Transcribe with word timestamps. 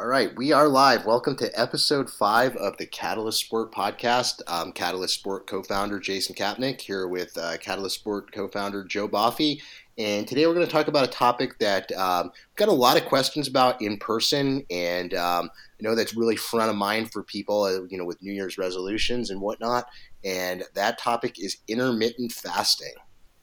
All 0.00 0.06
right, 0.06 0.34
we 0.34 0.50
are 0.50 0.66
live. 0.66 1.04
Welcome 1.04 1.36
to 1.36 1.60
episode 1.60 2.08
five 2.08 2.56
of 2.56 2.78
the 2.78 2.86
Catalyst 2.86 3.38
Sport 3.38 3.70
podcast. 3.70 4.40
I'm 4.48 4.72
Catalyst 4.72 5.12
Sport 5.12 5.46
co 5.46 5.62
founder 5.62 6.00
Jason 6.00 6.34
Kapnick 6.34 6.80
here 6.80 7.06
with 7.06 7.36
uh, 7.36 7.58
Catalyst 7.58 7.96
Sport 7.96 8.32
co 8.32 8.48
founder 8.48 8.82
Joe 8.82 9.06
Boffey. 9.06 9.60
And 9.98 10.26
today 10.26 10.46
we're 10.46 10.54
going 10.54 10.64
to 10.64 10.72
talk 10.72 10.88
about 10.88 11.04
a 11.04 11.12
topic 11.12 11.58
that 11.58 11.92
um, 11.92 12.30
we've 12.32 12.56
got 12.56 12.68
a 12.68 12.72
lot 12.72 12.96
of 12.96 13.04
questions 13.04 13.46
about 13.46 13.82
in 13.82 13.98
person. 13.98 14.64
And 14.70 15.12
um, 15.12 15.50
I 15.78 15.82
know 15.82 15.94
that's 15.94 16.16
really 16.16 16.36
front 16.36 16.70
of 16.70 16.76
mind 16.76 17.12
for 17.12 17.22
people, 17.22 17.64
uh, 17.64 17.82
you 17.90 17.98
know, 17.98 18.06
with 18.06 18.22
New 18.22 18.32
Year's 18.32 18.56
resolutions 18.56 19.28
and 19.28 19.42
whatnot. 19.42 19.84
And 20.24 20.64
that 20.76 20.96
topic 20.96 21.38
is 21.38 21.58
intermittent 21.68 22.32
fasting. 22.32 22.94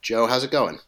Joe, 0.02 0.26
how's 0.26 0.42
it 0.42 0.50
going? 0.50 0.80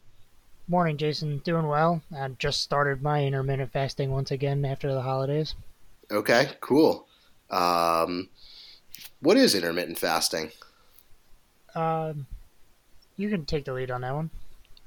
Morning, 0.71 0.95
Jason. 0.95 1.39
Doing 1.39 1.67
well. 1.67 2.01
I 2.17 2.29
just 2.39 2.61
started 2.61 3.01
my 3.01 3.25
intermittent 3.25 3.73
fasting 3.73 4.09
once 4.09 4.31
again 4.31 4.63
after 4.63 4.93
the 4.93 5.01
holidays. 5.01 5.53
Okay, 6.09 6.51
cool. 6.61 7.07
Um, 7.49 8.29
what 9.19 9.35
is 9.35 9.53
intermittent 9.53 9.99
fasting? 9.99 10.51
Um, 11.75 12.25
you 13.17 13.29
can 13.29 13.43
take 13.43 13.65
the 13.65 13.73
lead 13.73 13.91
on 13.91 13.99
that 13.99 14.15
one. 14.15 14.29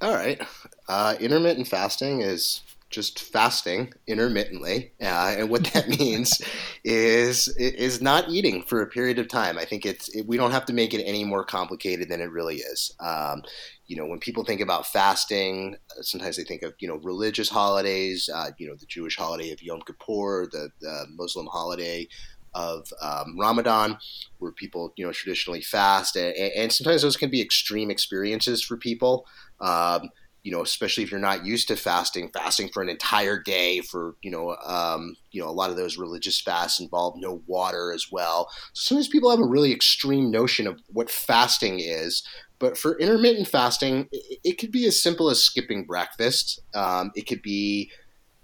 All 0.00 0.14
right. 0.14 0.40
Uh, 0.88 1.16
intermittent 1.20 1.68
fasting 1.68 2.22
is 2.22 2.62
just 2.94 3.20
fasting 3.20 3.92
intermittently, 4.06 4.92
uh, 5.02 5.34
and 5.38 5.50
what 5.50 5.64
that 5.72 5.88
means 5.98 6.40
is 6.84 7.48
is 7.58 8.00
not 8.00 8.28
eating 8.28 8.62
for 8.62 8.80
a 8.80 8.86
period 8.86 9.18
of 9.18 9.28
time. 9.28 9.58
I 9.58 9.64
think 9.64 9.84
it's 9.84 10.08
it, 10.14 10.26
we 10.26 10.36
don't 10.36 10.52
have 10.52 10.64
to 10.66 10.72
make 10.72 10.94
it 10.94 11.02
any 11.02 11.24
more 11.24 11.44
complicated 11.44 12.08
than 12.08 12.20
it 12.20 12.30
really 12.30 12.56
is. 12.56 12.94
Um, 13.00 13.42
you 13.86 13.96
know, 13.96 14.06
when 14.06 14.20
people 14.20 14.44
think 14.44 14.60
about 14.60 14.86
fasting, 14.86 15.76
sometimes 16.00 16.36
they 16.36 16.44
think 16.44 16.62
of 16.62 16.74
you 16.78 16.88
know 16.88 17.00
religious 17.02 17.48
holidays. 17.48 18.30
Uh, 18.32 18.50
you 18.58 18.68
know, 18.68 18.76
the 18.76 18.86
Jewish 18.86 19.16
holiday 19.16 19.50
of 19.50 19.62
Yom 19.62 19.82
Kippur, 19.82 20.48
the, 20.50 20.70
the 20.80 21.06
Muslim 21.16 21.46
holiday 21.46 22.08
of 22.54 22.92
um, 23.02 23.36
Ramadan, 23.38 23.98
where 24.38 24.52
people 24.52 24.92
you 24.96 25.04
know 25.04 25.12
traditionally 25.12 25.60
fast, 25.60 26.16
and, 26.16 26.34
and, 26.36 26.72
sometimes 26.72 27.02
those 27.02 27.16
can 27.16 27.30
be 27.30 27.42
extreme 27.42 27.90
experiences 27.90 28.62
for 28.62 28.76
people. 28.76 29.26
Um, 29.60 30.10
you 30.44 30.52
know, 30.52 30.62
especially 30.62 31.02
if 31.02 31.10
you're 31.10 31.18
not 31.18 31.44
used 31.44 31.68
to 31.68 31.74
fasting, 31.74 32.30
fasting 32.32 32.68
for 32.68 32.82
an 32.82 32.90
entire 32.90 33.40
day 33.40 33.80
for, 33.80 34.14
you 34.22 34.30
know, 34.30 34.54
um, 34.64 35.16
you 35.32 35.40
know, 35.42 35.48
a 35.48 35.50
lot 35.50 35.70
of 35.70 35.76
those 35.76 35.96
religious 35.96 36.38
fasts 36.38 36.80
involve 36.80 37.14
no 37.16 37.42
water 37.46 37.92
as 37.92 38.12
well. 38.12 38.50
So 38.74 38.88
sometimes 38.88 39.08
people 39.08 39.30
have 39.30 39.40
a 39.40 39.46
really 39.46 39.72
extreme 39.72 40.30
notion 40.30 40.66
of 40.66 40.80
what 40.92 41.10
fasting 41.10 41.80
is. 41.80 42.22
But 42.58 42.76
for 42.76 42.98
intermittent 42.98 43.48
fasting, 43.48 44.06
it, 44.12 44.38
it 44.44 44.58
could 44.58 44.70
be 44.70 44.86
as 44.86 45.02
simple 45.02 45.30
as 45.30 45.42
skipping 45.42 45.84
breakfast. 45.84 46.60
Um, 46.74 47.10
it 47.16 47.26
could 47.26 47.40
be, 47.40 47.90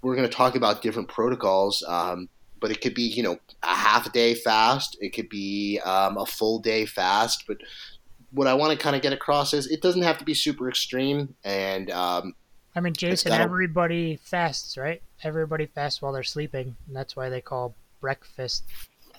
we're 0.00 0.16
going 0.16 0.28
to 0.28 0.34
talk 0.34 0.56
about 0.56 0.80
different 0.80 1.08
protocols, 1.08 1.84
um, 1.86 2.30
but 2.60 2.70
it 2.70 2.80
could 2.80 2.94
be, 2.94 3.02
you 3.02 3.22
know, 3.22 3.36
a 3.62 3.74
half 3.74 4.10
day 4.10 4.34
fast. 4.34 4.96
It 5.02 5.10
could 5.10 5.28
be 5.28 5.78
um, 5.84 6.16
a 6.16 6.24
full 6.24 6.60
day 6.60 6.86
fast. 6.86 7.44
But 7.46 7.58
what 8.32 8.46
I 8.46 8.54
want 8.54 8.72
to 8.72 8.78
kind 8.78 8.96
of 8.96 9.02
get 9.02 9.12
across 9.12 9.52
is 9.52 9.66
it 9.66 9.82
doesn't 9.82 10.02
have 10.02 10.18
to 10.18 10.24
be 10.24 10.34
super 10.34 10.68
extreme. 10.68 11.34
And 11.44 11.90
um, 11.90 12.34
I 12.74 12.80
mean, 12.80 12.94
Jason, 12.94 13.30
gotta... 13.30 13.42
everybody 13.42 14.16
fasts, 14.16 14.76
right? 14.76 15.02
Everybody 15.22 15.66
fasts 15.66 16.00
while 16.00 16.12
they're 16.12 16.22
sleeping, 16.22 16.76
and 16.86 16.96
that's 16.96 17.16
why 17.16 17.28
they 17.28 17.40
call 17.40 17.74
breakfast 18.00 18.64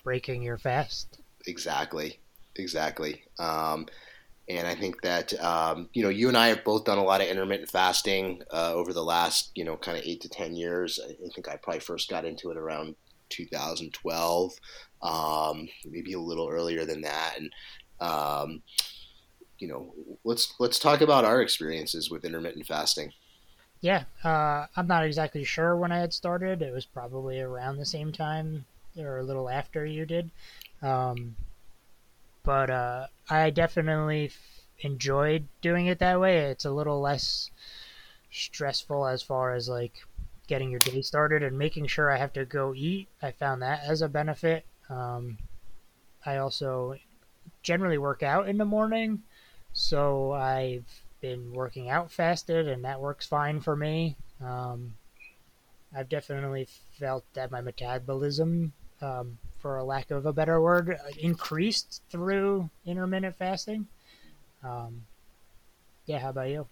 breaking 0.04 0.42
your 0.42 0.58
fast. 0.58 1.20
Exactly, 1.45 2.20
exactly. 2.56 3.23
Um, 3.39 3.88
and 4.48 4.67
I 4.67 4.76
think 4.76 5.02
that 5.02 5.34
um, 5.44 5.89
you 5.94 6.04
know 6.04 6.09
you 6.09 6.28
and 6.28 6.38
I 6.38 6.48
have 6.48 6.64
both 6.64 6.86
done 6.86 6.98
a 6.98 7.04
lot 7.04 7.22
of 7.22 7.28
intermittent 7.28 7.70
fasting 7.70 8.42
uh, 8.52 8.73
over 8.73 8.94
the 8.94 9.04
last 9.04 9.52
you 9.56 9.64
know 9.64 9.78
kind 9.78 9.98
of 9.98 10.04
eight 10.06 10.22
to 10.22 10.30
ten 10.30 10.56
years. 10.56 11.00
I 11.04 11.14
think 11.34 11.48
I 11.48 11.58
probably 11.58 11.82
first 11.82 12.09
got 12.09 12.26
into 12.26 12.52
it 12.52 12.58
around 12.58 12.95
2012, 13.30 14.52
um, 15.02 15.67
maybe 15.86 16.14
a 16.14 16.20
little 16.20 16.50
earlier 16.50 16.86
than 16.86 17.02
that, 17.02 17.36
and 17.38 17.52
um, 18.00 18.61
you 19.61 19.67
know, 19.67 19.94
let's 20.23 20.54
let's 20.60 20.80
talk 20.80 21.02
about 21.02 21.26
our 21.26 21.42
experiences 21.42 22.10
with 22.10 22.26
intermittent 22.26 22.66
fasting. 22.66 23.14
Yeah, 23.80 24.04
uh, 24.23 24.67
I'm 24.76 24.88
not 24.88 25.05
exactly 25.05 25.44
sure 25.44 25.76
when 25.76 25.92
I 25.92 25.99
had 25.99 26.14
started. 26.14 26.61
It 26.61 26.73
was 26.73 26.86
probably 26.86 27.39
around 27.39 27.77
the 27.77 27.86
same 27.86 28.11
time 28.11 28.66
or 28.98 29.20
a 29.20 29.23
little 29.23 29.50
after 29.50 29.86
you 29.86 30.05
did. 30.05 30.30
Um, 30.82 31.36
but 32.44 32.70
uh, 32.70 33.08
I 33.30 33.50
definitely 33.50 34.26
f- 34.26 34.66
enjoyed 34.80 35.48
doing 35.61 35.88
it 35.88 36.00
that 36.00 36.20
way. 36.20 36.38
It's 36.38 36.66
a 36.66 36.71
little 36.71 37.02
less 37.02 37.50
stressful 38.32 39.08
as 39.08 39.21
far 39.21 39.54
as 39.54 39.70
like 39.70 40.05
getting 40.48 40.70
your 40.70 40.80
day 40.80 41.02
started 41.02 41.44
and 41.44 41.58
making 41.58 41.88
sure 41.88 42.11
I 42.11 42.17
have 42.17 42.33
to 42.33 42.45
go 42.45 42.73
eat. 42.76 43.08
I 43.21 43.32
found 43.32 43.61
that 43.61 43.82
as 43.83 44.02
a 44.02 44.10
benefit. 44.10 44.66
Um, 44.89 45.38
I 46.26 46.38
also 46.38 46.95
generally 47.64 47.98
work 47.98 48.23
out 48.23 48.48
in 48.48 48.58
the 48.58 48.66
morning, 48.66 49.23
so 49.73 50.32
I've 50.33 50.86
been 51.21 51.54
working 51.54 51.89
out 51.89 52.11
fasted, 52.11 52.67
and 52.67 52.83
that 52.86 52.99
works 52.99 53.26
fine 53.26 53.59
for 53.61 53.76
me. 53.76 54.15
Um, 54.43 54.93
I've 55.95 56.09
definitely 56.09 56.67
felt 56.99 57.23
that 57.33 57.52
my 57.52 57.61
metabolism, 57.61 58.73
um, 59.02 59.37
for 59.59 59.77
a 59.77 59.83
lack 59.83 60.09
of 60.11 60.26
a 60.26 60.33
better 60.33 60.61
word, 60.61 60.98
increased 61.20 62.02
through 62.09 62.70
intermittent 62.86 63.37
fasting. 63.37 63.87
Um, 64.64 65.04
yeah, 66.05 66.20
how 66.20 66.30
about 66.30 66.49
you? 66.49 66.67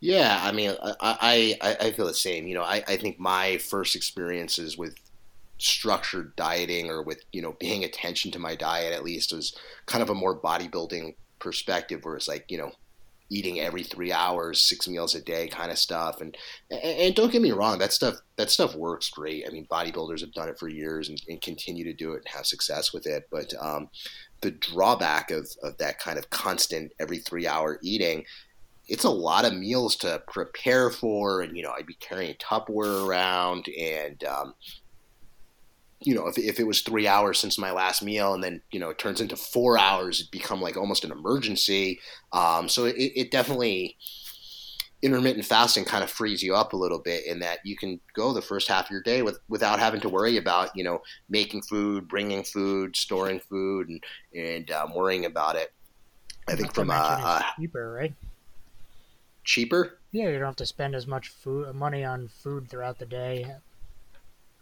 Yeah, 0.00 0.40
I 0.42 0.52
mean, 0.52 0.74
I, 0.82 1.56
I, 1.60 1.76
I 1.80 1.90
feel 1.92 2.06
the 2.06 2.14
same. 2.14 2.46
You 2.46 2.54
know, 2.54 2.62
I, 2.62 2.82
I 2.88 2.96
think 2.96 3.18
my 3.18 3.58
first 3.58 3.94
experiences 3.96 4.78
with 4.78 4.96
structured 5.58 6.34
dieting 6.36 6.88
or 6.88 7.02
with, 7.02 7.24
you 7.32 7.42
know, 7.42 7.52
paying 7.52 7.84
attention 7.84 8.30
to 8.30 8.38
my 8.38 8.54
diet 8.54 8.92
at 8.92 9.04
least 9.04 9.32
was 9.32 9.56
kind 9.86 10.02
of 10.02 10.10
a 10.10 10.14
more 10.14 10.40
bodybuilding 10.40 11.14
perspective 11.38 12.00
where 12.04 12.16
it's 12.16 12.28
like 12.28 12.46
you 12.48 12.58
know 12.58 12.72
eating 13.30 13.60
every 13.60 13.82
three 13.82 14.12
hours, 14.12 14.60
six 14.60 14.88
meals 14.88 15.14
a 15.14 15.20
day, 15.20 15.48
kind 15.48 15.70
of 15.70 15.78
stuff. 15.78 16.20
And, 16.20 16.36
and 16.70 17.14
don't 17.14 17.30
get 17.30 17.42
me 17.42 17.52
wrong, 17.52 17.78
that 17.78 17.92
stuff 17.92 18.16
that 18.36 18.50
stuff 18.50 18.74
works 18.74 19.10
great. 19.10 19.44
I 19.46 19.50
mean, 19.50 19.66
bodybuilders 19.66 20.20
have 20.20 20.32
done 20.32 20.48
it 20.48 20.58
for 20.58 20.68
years 20.68 21.08
and, 21.08 21.20
and 21.28 21.40
continue 21.40 21.84
to 21.84 21.92
do 21.92 22.12
it 22.12 22.18
and 22.24 22.28
have 22.28 22.46
success 22.46 22.92
with 22.92 23.06
it. 23.06 23.28
But 23.30 23.52
um, 23.60 23.90
the 24.40 24.52
drawback 24.52 25.30
of, 25.30 25.48
of 25.62 25.76
that 25.78 25.98
kind 25.98 26.18
of 26.18 26.30
constant 26.30 26.92
every 26.98 27.18
three 27.18 27.46
hour 27.46 27.78
eating, 27.82 28.24
it's 28.86 29.04
a 29.04 29.10
lot 29.10 29.44
of 29.44 29.54
meals 29.54 29.96
to 29.96 30.22
prepare 30.28 30.90
for, 30.90 31.42
and 31.42 31.56
you 31.56 31.62
know, 31.62 31.72
I'd 31.76 31.86
be 31.86 31.94
carrying 31.94 32.34
Tupperware 32.36 33.06
around, 33.06 33.68
and 33.78 34.24
um, 34.24 34.54
you 36.00 36.14
know, 36.14 36.28
if, 36.28 36.38
if 36.38 36.60
it 36.60 36.66
was 36.66 36.80
three 36.80 37.08
hours 37.08 37.38
since 37.38 37.58
my 37.58 37.72
last 37.72 38.02
meal 38.02 38.34
and 38.34 38.42
then, 38.42 38.62
you 38.70 38.78
know, 38.78 38.90
it 38.90 38.98
turns 38.98 39.20
into 39.20 39.36
four 39.36 39.78
hours, 39.78 40.20
it 40.20 40.30
become 40.30 40.60
like 40.60 40.76
almost 40.76 41.04
an 41.04 41.10
emergency. 41.10 41.98
Um, 42.32 42.68
so 42.68 42.84
it, 42.84 42.94
it, 42.96 43.30
definitely, 43.30 43.96
intermittent 45.02 45.44
fasting 45.44 45.84
kind 45.84 46.02
of 46.02 46.10
frees 46.10 46.42
you 46.42 46.54
up 46.54 46.72
a 46.72 46.76
little 46.76 46.98
bit 46.98 47.24
in 47.26 47.38
that 47.40 47.58
you 47.64 47.76
can 47.76 48.00
go 48.14 48.32
the 48.32 48.42
first 48.42 48.68
half 48.68 48.86
of 48.86 48.90
your 48.90 49.02
day 49.02 49.22
with, 49.22 49.38
without 49.48 49.78
having 49.78 50.00
to 50.00 50.08
worry 50.08 50.36
about, 50.36 50.70
you 50.74 50.84
know, 50.84 51.00
making 51.28 51.62
food, 51.62 52.08
bringing 52.08 52.42
food, 52.42 52.96
storing 52.96 53.40
food, 53.40 53.88
and, 53.88 54.04
and 54.34 54.70
um, 54.70 54.94
worrying 54.94 55.24
about 55.24 55.56
it. 55.56 55.72
I 56.48 56.54
think 56.54 56.74
from 56.74 56.90
a, 56.90 56.94
a 56.94 57.44
cheaper, 57.58 57.92
right? 57.92 58.14
Cheaper? 59.44 59.98
Yeah, 60.12 60.28
you 60.28 60.38
don't 60.38 60.46
have 60.46 60.56
to 60.56 60.66
spend 60.66 60.94
as 60.94 61.06
much 61.06 61.28
food 61.28 61.74
money 61.74 62.04
on 62.04 62.28
food 62.28 62.68
throughout 62.68 62.98
the 62.98 63.06
day. 63.06 63.46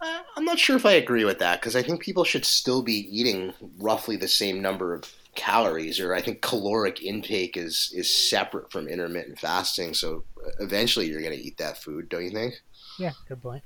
Uh, 0.01 0.21
I'm 0.37 0.45
not 0.45 0.59
sure 0.59 0.77
if 0.77 0.85
I 0.85 0.93
agree 0.93 1.25
with 1.25 1.39
that 1.39 1.61
because 1.61 1.75
I 1.75 1.83
think 1.83 2.03
people 2.03 2.25
should 2.25 2.45
still 2.45 2.83
be 2.83 3.09
eating 3.11 3.55
roughly 3.79 4.17
the 4.17 4.29
same 4.29 4.61
number 4.61 4.95
of 4.95 5.11
calories, 5.35 6.01
or 6.01 6.15
I 6.15 6.21
think 6.21 6.43
caloric 6.43 7.03
intake 7.03 7.57
is 7.57 7.93
is 7.95 8.13
separate 8.13 8.71
from 8.71 8.89
intermittent 8.89 9.39
fasting. 9.39 9.95
So 9.95 10.25
eventually, 10.61 11.07
you're 11.07 11.23
going 11.23 11.37
to 11.37 11.43
eat 11.43 11.59
that 11.59 11.79
food, 11.79 12.09
don't 12.09 12.25
you 12.25 12.31
think? 12.31 12.55
Yeah, 12.99 13.13
good 13.29 13.43
point. 13.43 13.63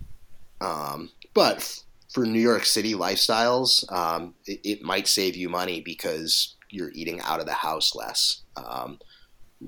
Um, 0.61 1.11
but 1.35 1.82
for 2.12 2.27
New 2.27 2.41
York 2.41 2.65
City 2.65 2.94
lifestyles, 2.94 3.91
um, 3.93 4.35
it, 4.47 4.61
it, 4.65 4.83
might 4.83 5.09
save 5.09 5.37
you 5.37 5.49
money 5.49 5.81
because 5.81 6.56
you're 6.69 6.91
eating 6.93 7.21
out 7.23 7.41
of 7.41 7.47
the 7.47 7.53
house 7.53 7.94
less, 7.94 8.43
um, 8.56 8.99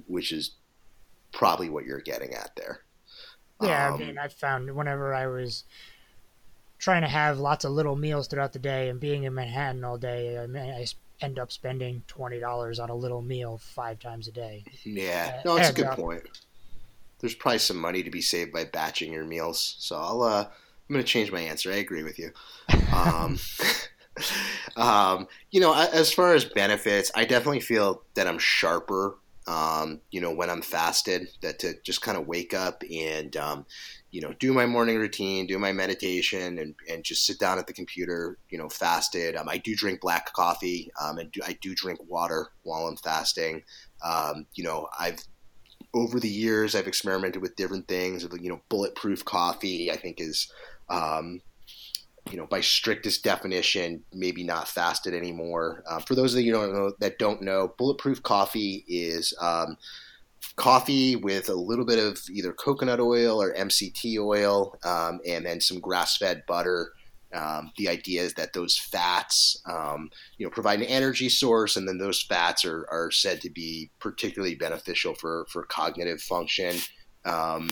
which 0.07 0.33
is 0.33 0.57
probably 1.33 1.71
what 1.71 1.85
you're 1.85 2.01
getting 2.01 2.35
at 2.35 2.51
there. 2.57 2.81
Yeah, 3.63 3.89
I 3.89 3.93
um, 3.93 4.01
mean, 4.01 4.19
I 4.19 4.29
found 4.29 4.75
whenever 4.75 5.15
I 5.15 5.29
was 5.29 5.65
trying 6.83 7.03
to 7.03 7.09
have 7.09 7.39
lots 7.39 7.65
of 7.65 7.71
little 7.71 7.95
meals 7.95 8.27
throughout 8.27 8.53
the 8.53 8.59
day 8.59 8.89
and 8.89 8.99
being 8.99 9.23
in 9.23 9.33
Manhattan 9.33 9.85
all 9.85 9.97
day, 9.97 10.37
I, 10.37 10.49
mean, 10.49 10.63
I 10.63 10.85
end 11.21 11.39
up 11.39 11.53
spending 11.53 12.03
twenty 12.09 12.41
dollars 12.41 12.81
on 12.81 12.91
a 12.91 12.95
little 12.95 13.23
meal 13.23 13.59
five 13.63 14.01
times 14.01 14.27
a 14.27 14.33
day. 14.33 14.65
Yeah, 14.83 15.37
uh, 15.39 15.43
no, 15.45 15.57
it's 15.57 15.71
a 15.71 15.73
good 15.73 15.87
up. 15.87 15.97
point. 15.97 16.23
There's 17.21 17.37
probably 17.37 17.61
some 17.61 17.77
money 17.77 18.03
to 18.03 18.11
be 18.11 18.21
saved 18.21 18.53
by 18.53 18.65
batching 18.65 19.13
your 19.13 19.25
meals. 19.25 19.77
So 19.79 19.97
I'll 19.97 20.23
uh, 20.23 20.45
I'm 20.45 20.93
going 20.93 21.05
to 21.05 21.09
change 21.09 21.31
my 21.31 21.41
answer. 21.41 21.73
I 21.73 21.77
agree 21.77 22.03
with 22.03 22.19
you. 22.19 22.33
Um, 22.93 23.39
um, 24.77 25.29
you 25.53 25.61
know, 25.61 25.73
as 25.73 26.13
far 26.13 26.35
as 26.35 26.45
benefits, 26.45 27.13
I 27.15 27.25
definitely 27.25 27.61
feel 27.61 28.03
that 28.15 28.27
I'm 28.27 28.41
sharper. 28.41 29.17
Um, 29.47 30.01
you 30.11 30.21
know, 30.21 30.33
when 30.33 30.51
I'm 30.51 30.63
fasted, 30.63 31.29
that 31.43 31.61
to 31.61 31.75
just 31.83 32.03
kind 32.03 32.19
of 32.19 32.27
wake 32.27 32.55
up 32.55 32.83
and 32.93 33.37
um, 33.37 33.67
you 34.13 34.21
know, 34.21 34.33
do 34.39 34.53
my 34.53 34.67
morning 34.67 34.99
routine, 34.99 35.47
do 35.47 35.59
my 35.59 35.73
meditation, 35.73 36.59
and, 36.59 36.75
and 36.89 37.03
just 37.03 37.25
sit 37.25 37.39
down 37.39 37.59
at 37.59 37.67
the 37.67 37.73
computer, 37.73 38.39
you 38.51 38.59
know, 38.59 38.69
fasted. 38.69 39.35
Um, 39.35 39.49
I 39.49 39.57
do 39.57 39.75
drink 39.75 40.03
black 40.03 40.31
coffee, 40.35 40.93
um, 41.03 41.17
and 41.17 41.33
do, 41.33 41.41
I 41.45 41.59
do 41.63 41.75
drink 41.75 41.99
water 42.07 42.49
while 42.63 42.87
I'm 42.87 42.99
fasting. 42.99 43.63
Um, 44.05 44.47
you 44.55 44.65
know, 44.65 44.87
I've 45.01 45.21
over 45.95 46.21
the 46.21 46.29
years 46.29 46.75
I've 46.75 46.87
experimented 46.87 47.41
with 47.41 47.57
different 47.57 47.89
things. 47.89 48.27
You 48.39 48.51
know, 48.51 48.61
bulletproof 48.69 49.25
coffee 49.25 49.91
I 49.91 49.97
think 49.97 50.21
is, 50.21 50.53
um, 50.91 51.41
you 52.31 52.37
know, 52.37 52.47
by 52.47 52.61
strictest 52.61 53.25
definition, 53.25 54.05
maybe 54.13 54.45
not 54.45 54.69
fasted 54.69 55.15
anymore. 55.15 55.83
Uh, 55.89 56.01
for 56.01 56.15
those 56.15 56.35
of 56.35 56.43
you 56.43 56.53
don't 56.53 56.75
know 56.75 56.93
that 57.01 57.19
don't 57.19 57.41
know, 57.41 57.75
bulletproof 57.79 58.23
coffee 58.23 58.85
is 58.87 59.35
um, 59.41 59.79
coffee 60.57 61.17
with 61.17 61.49
a 61.49 61.55
little 61.55 61.85
bit 61.85 61.99
of 61.99 62.19
either 62.31 62.53
coconut 62.53 63.01
oil 63.01 63.41
or 63.41 63.55
MCT 63.55 64.19
oil, 64.19 64.77
um, 64.85 65.21
and 65.27 65.47
then 65.47 65.61
some 65.61 65.81
grass-fed 65.81 66.45
butter. 66.47 66.93
Um, 67.35 67.73
the 67.79 67.89
idea 67.89 68.23
is 68.23 68.35
that 68.35 68.53
those 68.53 68.77
fats, 68.77 69.61
um, 69.65 70.11
you 70.37 70.45
know, 70.45 70.51
provide 70.51 70.81
an 70.81 70.87
energy 70.87 71.31
source, 71.31 71.77
and 71.77 71.89
then 71.89 71.97
those 71.97 72.21
fats 72.21 72.65
are, 72.65 72.87
are 72.91 73.11
said 73.11 73.41
to 73.43 73.51
be 73.51 73.91
particularly 74.01 74.55
beneficial 74.55 75.15
for 75.15 75.47
for 75.49 75.65
cognitive 75.65 76.21
function. 76.21 76.77
Um, 77.25 77.71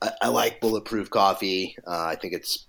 I, 0.00 0.12
I, 0.22 0.28
like 0.28 0.60
bulletproof 0.60 1.10
coffee. 1.10 1.76
Uh, 1.84 2.04
I 2.04 2.14
think 2.14 2.34
it's 2.34 2.66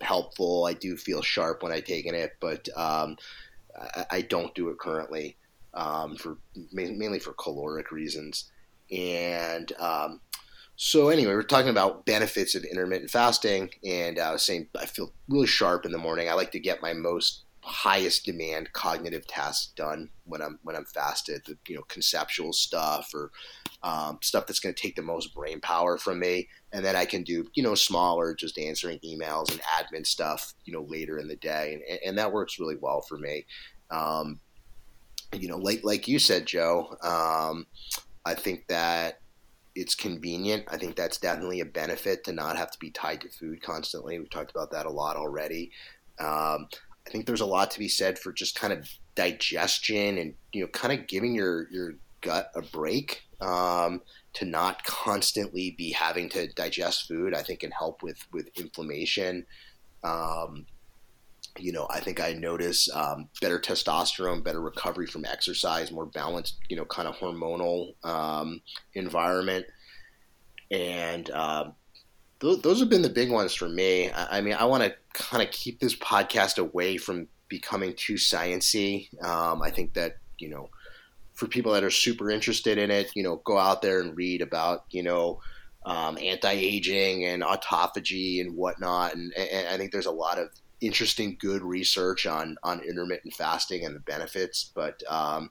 helpful. 0.00 0.64
I 0.64 0.72
do 0.72 0.96
feel 0.96 1.22
sharp 1.22 1.62
when 1.62 1.72
I 1.72 1.80
take 1.80 2.06
it, 2.06 2.32
but 2.40 2.68
um, 2.76 3.16
I, 3.78 4.06
I, 4.10 4.20
don't 4.22 4.54
do 4.54 4.70
it 4.70 4.78
currently 4.78 5.36
um, 5.74 6.16
for 6.16 6.38
mainly 6.72 7.18
for 7.18 7.32
caloric 7.32 7.90
reasons. 7.90 8.50
And 8.90 9.72
um, 9.78 10.20
so, 10.82 11.10
anyway, 11.10 11.34
we're 11.34 11.42
talking 11.42 11.68
about 11.68 12.06
benefits 12.06 12.54
of 12.54 12.64
intermittent 12.64 13.10
fasting, 13.10 13.68
and 13.84 14.18
I 14.18 14.32
was 14.32 14.42
saying 14.42 14.68
I 14.78 14.86
feel 14.86 15.12
really 15.28 15.46
sharp 15.46 15.84
in 15.84 15.92
the 15.92 15.98
morning. 15.98 16.30
I 16.30 16.32
like 16.32 16.52
to 16.52 16.58
get 16.58 16.80
my 16.80 16.94
most 16.94 17.44
highest 17.62 18.24
demand 18.24 18.72
cognitive 18.72 19.26
tasks 19.26 19.72
done 19.76 20.08
when 20.24 20.40
I'm 20.40 20.58
when 20.62 20.74
I'm 20.74 20.86
fasted. 20.86 21.42
The 21.44 21.58
you 21.68 21.76
know 21.76 21.82
conceptual 21.82 22.54
stuff 22.54 23.10
or 23.12 23.30
um, 23.82 24.20
stuff 24.22 24.46
that's 24.46 24.58
going 24.58 24.74
to 24.74 24.82
take 24.82 24.96
the 24.96 25.02
most 25.02 25.34
brain 25.34 25.60
power 25.60 25.98
from 25.98 26.18
me, 26.18 26.48
and 26.72 26.82
then 26.82 26.96
I 26.96 27.04
can 27.04 27.24
do 27.24 27.46
you 27.52 27.62
know 27.62 27.74
smaller, 27.74 28.34
just 28.34 28.58
answering 28.58 29.00
emails 29.04 29.50
and 29.50 29.60
admin 29.60 30.06
stuff 30.06 30.54
you 30.64 30.72
know 30.72 30.86
later 30.88 31.18
in 31.18 31.28
the 31.28 31.36
day, 31.36 31.74
and, 31.74 32.00
and 32.06 32.18
that 32.18 32.32
works 32.32 32.58
really 32.58 32.76
well 32.80 33.02
for 33.02 33.18
me. 33.18 33.44
Um, 33.90 34.40
you 35.32 35.48
know, 35.48 35.58
like 35.58 35.80
like 35.84 36.08
you 36.08 36.18
said, 36.18 36.46
Joe, 36.46 36.96
um, 37.02 37.66
I 38.24 38.34
think 38.34 38.66
that 38.68 39.20
it's 39.74 39.94
convenient. 39.94 40.64
I 40.68 40.76
think 40.76 40.96
that's 40.96 41.18
definitely 41.18 41.60
a 41.60 41.64
benefit 41.64 42.24
to 42.24 42.32
not 42.32 42.56
have 42.56 42.70
to 42.72 42.78
be 42.78 42.90
tied 42.90 43.20
to 43.22 43.28
food 43.28 43.62
constantly. 43.62 44.18
We've 44.18 44.30
talked 44.30 44.50
about 44.50 44.72
that 44.72 44.86
a 44.86 44.90
lot 44.90 45.16
already. 45.16 45.70
Um, 46.18 46.68
I 47.06 47.10
think 47.10 47.26
there's 47.26 47.40
a 47.40 47.46
lot 47.46 47.70
to 47.72 47.78
be 47.78 47.88
said 47.88 48.18
for 48.18 48.32
just 48.32 48.58
kind 48.58 48.72
of 48.72 48.88
digestion 49.14 50.18
and 50.18 50.34
you 50.52 50.62
know, 50.62 50.68
kind 50.68 50.98
of 50.98 51.06
giving 51.06 51.34
your 51.34 51.68
your 51.70 51.94
gut 52.20 52.50
a 52.54 52.62
break 52.62 53.22
um, 53.40 54.02
to 54.34 54.44
not 54.44 54.84
constantly 54.84 55.74
be 55.78 55.92
having 55.92 56.28
to 56.30 56.48
digest 56.54 57.08
food. 57.08 57.34
I 57.34 57.42
think 57.42 57.60
can 57.60 57.70
help 57.70 58.02
with 58.02 58.26
with 58.32 58.48
inflammation. 58.58 59.46
Um, 60.02 60.66
you 61.58 61.72
know, 61.72 61.86
I 61.90 62.00
think 62.00 62.20
I 62.20 62.32
notice 62.32 62.88
um, 62.94 63.28
better 63.40 63.58
testosterone, 63.58 64.44
better 64.44 64.60
recovery 64.60 65.06
from 65.06 65.24
exercise, 65.24 65.90
more 65.90 66.06
balanced, 66.06 66.58
you 66.68 66.76
know, 66.76 66.84
kind 66.84 67.08
of 67.08 67.16
hormonal 67.16 67.94
um, 68.04 68.60
environment. 68.94 69.66
And 70.70 71.28
uh, 71.30 71.70
th- 72.40 72.62
those 72.62 72.80
have 72.80 72.88
been 72.88 73.02
the 73.02 73.08
big 73.08 73.30
ones 73.30 73.54
for 73.54 73.68
me. 73.68 74.10
I, 74.10 74.38
I 74.38 74.40
mean, 74.40 74.54
I 74.54 74.64
want 74.64 74.84
to 74.84 74.94
kind 75.12 75.42
of 75.42 75.50
keep 75.50 75.80
this 75.80 75.96
podcast 75.96 76.58
away 76.58 76.96
from 76.96 77.26
becoming 77.48 77.94
too 77.94 78.14
sciency. 78.14 79.12
Um, 79.24 79.60
I 79.62 79.70
think 79.70 79.94
that, 79.94 80.18
you 80.38 80.48
know, 80.48 80.70
for 81.34 81.46
people 81.48 81.72
that 81.72 81.82
are 81.82 81.90
super 81.90 82.30
interested 82.30 82.78
in 82.78 82.90
it, 82.90 83.10
you 83.16 83.22
know, 83.22 83.36
go 83.44 83.58
out 83.58 83.82
there 83.82 84.00
and 84.00 84.16
read 84.16 84.42
about, 84.42 84.84
you 84.90 85.02
know, 85.02 85.40
um, 85.86 86.18
anti-aging 86.18 87.24
and 87.24 87.42
autophagy 87.42 88.40
and 88.40 88.54
whatnot. 88.54 89.14
And, 89.14 89.32
and 89.34 89.66
I 89.68 89.76
think 89.78 89.90
there's 89.90 90.06
a 90.06 90.10
lot 90.12 90.38
of 90.38 90.50
interesting, 90.80 91.36
good 91.38 91.62
research 91.62 92.26
on 92.26 92.56
on 92.62 92.80
intermittent 92.80 93.34
fasting 93.34 93.84
and 93.84 93.94
the 93.94 94.00
benefits. 94.00 94.70
But 94.74 95.02
um, 95.08 95.50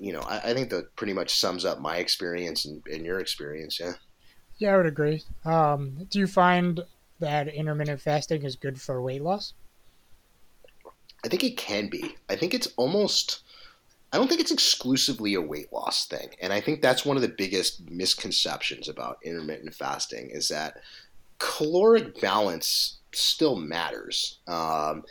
you 0.00 0.12
know, 0.12 0.20
I, 0.20 0.50
I, 0.50 0.54
think 0.54 0.70
that 0.70 0.94
pretty 0.96 1.12
much 1.12 1.34
sums 1.38 1.64
up 1.64 1.80
my 1.80 1.96
experience 1.96 2.64
and, 2.64 2.82
and 2.86 3.04
your 3.04 3.20
experience. 3.20 3.80
Yeah. 3.80 3.94
Yeah, 4.58 4.74
I 4.74 4.76
would 4.76 4.86
agree. 4.86 5.22
Um, 5.44 6.06
do 6.10 6.18
you 6.18 6.26
find 6.26 6.80
that 7.20 7.48
intermittent 7.48 8.00
fasting 8.00 8.42
is 8.42 8.56
good 8.56 8.80
for 8.80 9.00
weight 9.00 9.22
loss? 9.22 9.54
I 11.24 11.28
think 11.28 11.44
it 11.44 11.56
can 11.56 11.88
be. 11.88 12.16
I 12.28 12.36
think 12.36 12.54
it's 12.54 12.68
almost. 12.76 13.42
I 14.12 14.16
don't 14.16 14.26
think 14.26 14.40
it's 14.40 14.50
exclusively 14.50 15.34
a 15.34 15.40
weight 15.40 15.72
loss 15.72 16.06
thing, 16.06 16.30
and 16.40 16.52
I 16.52 16.60
think 16.60 16.80
that's 16.80 17.04
one 17.04 17.16
of 17.16 17.22
the 17.22 17.28
biggest 17.28 17.88
misconceptions 17.90 18.88
about 18.88 19.18
intermittent 19.22 19.74
fasting 19.74 20.30
is 20.30 20.48
that 20.48 20.78
caloric 21.38 22.20
balance 22.20 22.97
still 23.12 23.56
matters. 23.56 24.40
Um, 24.46 25.02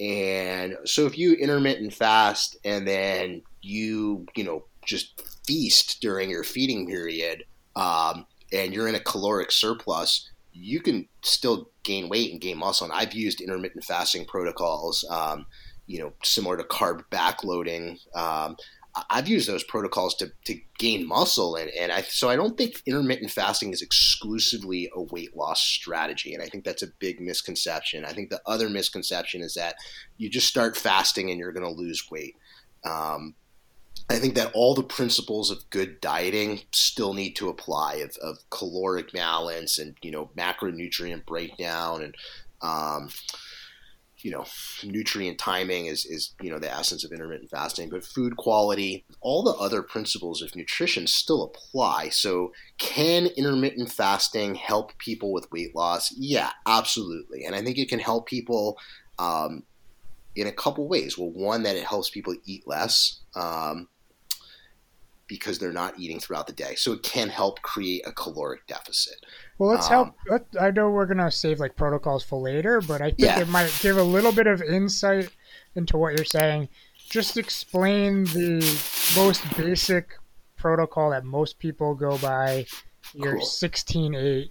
and 0.00 0.76
so 0.84 1.06
if 1.06 1.16
you 1.16 1.34
intermittent 1.34 1.94
fast 1.94 2.56
and 2.64 2.86
then 2.86 3.42
you, 3.62 4.26
you 4.34 4.44
know, 4.44 4.64
just 4.84 5.22
feast 5.46 6.00
during 6.00 6.30
your 6.30 6.44
feeding 6.44 6.86
period, 6.86 7.44
um, 7.76 8.26
and 8.52 8.72
you're 8.72 8.88
in 8.88 8.94
a 8.94 9.00
caloric 9.00 9.50
surplus, 9.50 10.30
you 10.52 10.80
can 10.80 11.08
still 11.22 11.70
gain 11.82 12.08
weight 12.08 12.32
and 12.32 12.40
gain 12.40 12.58
muscle. 12.58 12.86
And 12.86 12.94
I've 12.94 13.14
used 13.14 13.40
intermittent 13.40 13.84
fasting 13.84 14.24
protocols, 14.26 15.04
um, 15.10 15.46
you 15.86 15.98
know, 15.98 16.12
similar 16.22 16.56
to 16.56 16.64
carb 16.64 17.02
backloading. 17.10 17.98
Um, 18.14 18.56
I've 19.10 19.28
used 19.28 19.48
those 19.48 19.64
protocols 19.64 20.14
to, 20.16 20.30
to 20.44 20.60
gain 20.78 21.06
muscle, 21.06 21.56
and, 21.56 21.70
and 21.70 21.90
I 21.90 22.02
so 22.02 22.28
I 22.28 22.36
don't 22.36 22.56
think 22.56 22.82
intermittent 22.86 23.30
fasting 23.30 23.72
is 23.72 23.82
exclusively 23.82 24.90
a 24.94 25.02
weight 25.02 25.36
loss 25.36 25.60
strategy, 25.60 26.32
and 26.32 26.42
I 26.42 26.46
think 26.46 26.64
that's 26.64 26.82
a 26.82 26.92
big 27.00 27.20
misconception. 27.20 28.04
I 28.04 28.12
think 28.12 28.30
the 28.30 28.40
other 28.46 28.68
misconception 28.68 29.42
is 29.42 29.54
that 29.54 29.76
you 30.16 30.30
just 30.30 30.46
start 30.46 30.76
fasting 30.76 31.30
and 31.30 31.38
you're 31.38 31.52
going 31.52 31.66
to 31.66 31.80
lose 31.80 32.08
weight. 32.10 32.36
Um, 32.84 33.34
I 34.08 34.18
think 34.18 34.34
that 34.34 34.52
all 34.54 34.74
the 34.74 34.82
principles 34.82 35.50
of 35.50 35.68
good 35.70 36.00
dieting 36.00 36.60
still 36.72 37.14
need 37.14 37.34
to 37.36 37.48
apply 37.48 37.94
of, 37.96 38.16
of 38.22 38.38
caloric 38.50 39.12
balance 39.12 39.78
and 39.78 39.96
you 40.02 40.10
know 40.10 40.30
macronutrient 40.36 41.26
breakdown 41.26 42.02
and 42.02 42.14
um, 42.62 43.08
you 44.24 44.30
know, 44.30 44.46
nutrient 44.82 45.38
timing 45.38 45.84
is, 45.84 46.06
is, 46.06 46.34
you 46.40 46.50
know, 46.50 46.58
the 46.58 46.72
essence 46.72 47.04
of 47.04 47.12
intermittent 47.12 47.50
fasting, 47.50 47.90
but 47.90 48.02
food 48.02 48.38
quality, 48.38 49.04
all 49.20 49.42
the 49.42 49.52
other 49.52 49.82
principles 49.82 50.40
of 50.40 50.56
nutrition 50.56 51.06
still 51.06 51.42
apply. 51.42 52.08
So, 52.08 52.54
can 52.78 53.26
intermittent 53.26 53.92
fasting 53.92 54.54
help 54.54 54.96
people 54.96 55.30
with 55.30 55.52
weight 55.52 55.76
loss? 55.76 56.10
Yeah, 56.16 56.50
absolutely. 56.66 57.44
And 57.44 57.54
I 57.54 57.60
think 57.60 57.76
it 57.76 57.90
can 57.90 57.98
help 57.98 58.26
people 58.26 58.78
um, 59.18 59.62
in 60.34 60.46
a 60.46 60.52
couple 60.52 60.88
ways. 60.88 61.18
Well, 61.18 61.30
one, 61.30 61.62
that 61.64 61.76
it 61.76 61.84
helps 61.84 62.08
people 62.08 62.34
eat 62.46 62.66
less. 62.66 63.20
Um, 63.36 63.88
because 65.26 65.58
they're 65.58 65.72
not 65.72 65.98
eating 65.98 66.20
throughout 66.20 66.46
the 66.46 66.52
day. 66.52 66.74
So 66.74 66.92
it 66.92 67.02
can 67.02 67.30
help 67.30 67.62
create 67.62 68.02
a 68.06 68.12
caloric 68.12 68.66
deficit. 68.66 69.24
Well, 69.58 69.70
let's 69.70 69.90
um, 69.90 70.12
help. 70.28 70.46
I 70.60 70.70
know 70.70 70.90
we're 70.90 71.06
going 71.06 71.18
to 71.18 71.30
save 71.30 71.60
like 71.60 71.76
protocols 71.76 72.24
for 72.24 72.40
later, 72.40 72.80
but 72.80 73.00
I 73.00 73.10
think 73.10 73.20
yeah. 73.20 73.40
it 73.40 73.48
might 73.48 73.72
give 73.80 73.96
a 73.96 74.02
little 74.02 74.32
bit 74.32 74.46
of 74.46 74.62
insight 74.62 75.30
into 75.76 75.96
what 75.96 76.16
you're 76.16 76.24
saying. 76.24 76.68
Just 77.08 77.36
explain 77.36 78.24
the 78.24 78.58
most 79.14 79.42
basic 79.56 80.18
protocol 80.56 81.10
that 81.10 81.24
most 81.24 81.58
people 81.58 81.94
go 81.94 82.18
by, 82.18 82.66
your 83.12 83.36
cool. 83.36 83.46
16-8 83.46 84.50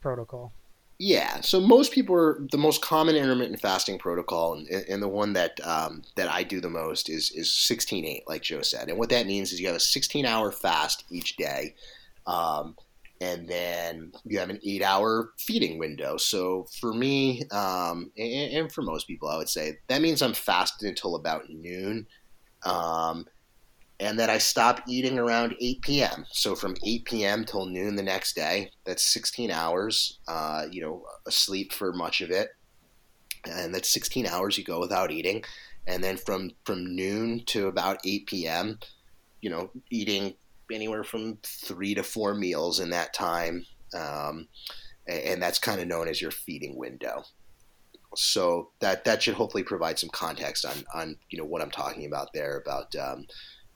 protocol. 0.00 0.52
Yeah, 0.98 1.40
so 1.42 1.60
most 1.60 1.92
people 1.92 2.14
are 2.14 2.38
the 2.50 2.56
most 2.56 2.80
common 2.80 3.16
intermittent 3.16 3.60
fasting 3.60 3.98
protocol, 3.98 4.54
and, 4.54 4.68
and 4.68 5.02
the 5.02 5.08
one 5.08 5.34
that 5.34 5.60
um, 5.66 6.02
that 6.14 6.30
I 6.30 6.42
do 6.42 6.58
the 6.58 6.70
most 6.70 7.10
is 7.10 7.30
is 7.32 7.52
sixteen 7.52 8.06
eight, 8.06 8.22
like 8.26 8.40
Joe 8.40 8.62
said. 8.62 8.88
And 8.88 8.96
what 8.96 9.10
that 9.10 9.26
means 9.26 9.52
is 9.52 9.60
you 9.60 9.66
have 9.66 9.76
a 9.76 9.80
sixteen 9.80 10.24
hour 10.24 10.50
fast 10.50 11.04
each 11.10 11.36
day, 11.36 11.74
um, 12.26 12.76
and 13.20 13.48
then 13.48 14.12
you 14.24 14.38
have 14.38 14.50
an 14.50 14.60
eight 14.64 14.82
hour 14.82 15.32
feeding 15.38 15.78
window. 15.78 16.16
So 16.16 16.66
for 16.80 16.92
me, 16.92 17.42
um, 17.50 18.10
and, 18.16 18.52
and, 18.52 18.72
for 18.72 18.82
most 18.82 19.06
people, 19.06 19.28
I 19.28 19.36
would 19.36 19.48
say 19.48 19.78
that 19.88 20.02
means 20.02 20.20
I'm 20.20 20.34
fasting 20.34 20.88
until 20.88 21.14
about 21.14 21.48
noon. 21.48 22.06
Um, 22.64 23.26
and 23.98 24.18
then 24.18 24.28
I 24.28 24.36
stop 24.36 24.82
eating 24.86 25.18
around 25.18 25.56
8 25.58 25.80
p.m. 25.80 26.26
So 26.30 26.54
from 26.54 26.76
8 26.84 27.04
p.m. 27.06 27.44
till 27.44 27.64
noon 27.64 27.96
the 27.96 28.02
next 28.02 28.36
day, 28.36 28.70
that's 28.84 29.02
16 29.02 29.50
hours. 29.50 30.18
Uh, 30.28 30.66
you 30.70 30.82
know, 30.82 31.04
asleep 31.26 31.72
for 31.72 31.92
much 31.94 32.20
of 32.20 32.30
it, 32.30 32.48
and 33.46 33.74
that's 33.74 33.88
16 33.90 34.26
hours 34.26 34.58
you 34.58 34.64
go 34.64 34.78
without 34.80 35.10
eating. 35.10 35.42
And 35.86 36.04
then 36.04 36.18
from 36.18 36.50
from 36.64 36.94
noon 36.94 37.44
to 37.46 37.68
about 37.68 38.00
8 38.04 38.26
p.m., 38.26 38.78
you 39.40 39.48
know, 39.48 39.70
eating 39.90 40.34
anywhere 40.72 41.04
from 41.04 41.38
three 41.42 41.94
to 41.94 42.02
four 42.02 42.34
meals 42.34 42.80
in 42.80 42.90
that 42.90 43.14
time. 43.14 43.64
um, 43.94 44.48
and 45.08 45.40
that's 45.40 45.58
kind 45.58 45.80
of 45.80 45.86
known 45.86 46.08
as 46.08 46.20
your 46.20 46.30
feeding 46.30 46.76
window. 46.76 47.22
So 48.16 48.70
that 48.80 49.04
that 49.04 49.22
should 49.22 49.34
hopefully 49.34 49.62
provide 49.62 49.98
some 49.98 50.10
context 50.10 50.64
on 50.64 50.84
on 50.94 51.16
you 51.30 51.38
know 51.38 51.44
what 51.44 51.62
I'm 51.62 51.70
talking 51.70 52.06
about 52.06 52.32
there 52.32 52.56
about 52.56 52.94
um, 52.96 53.26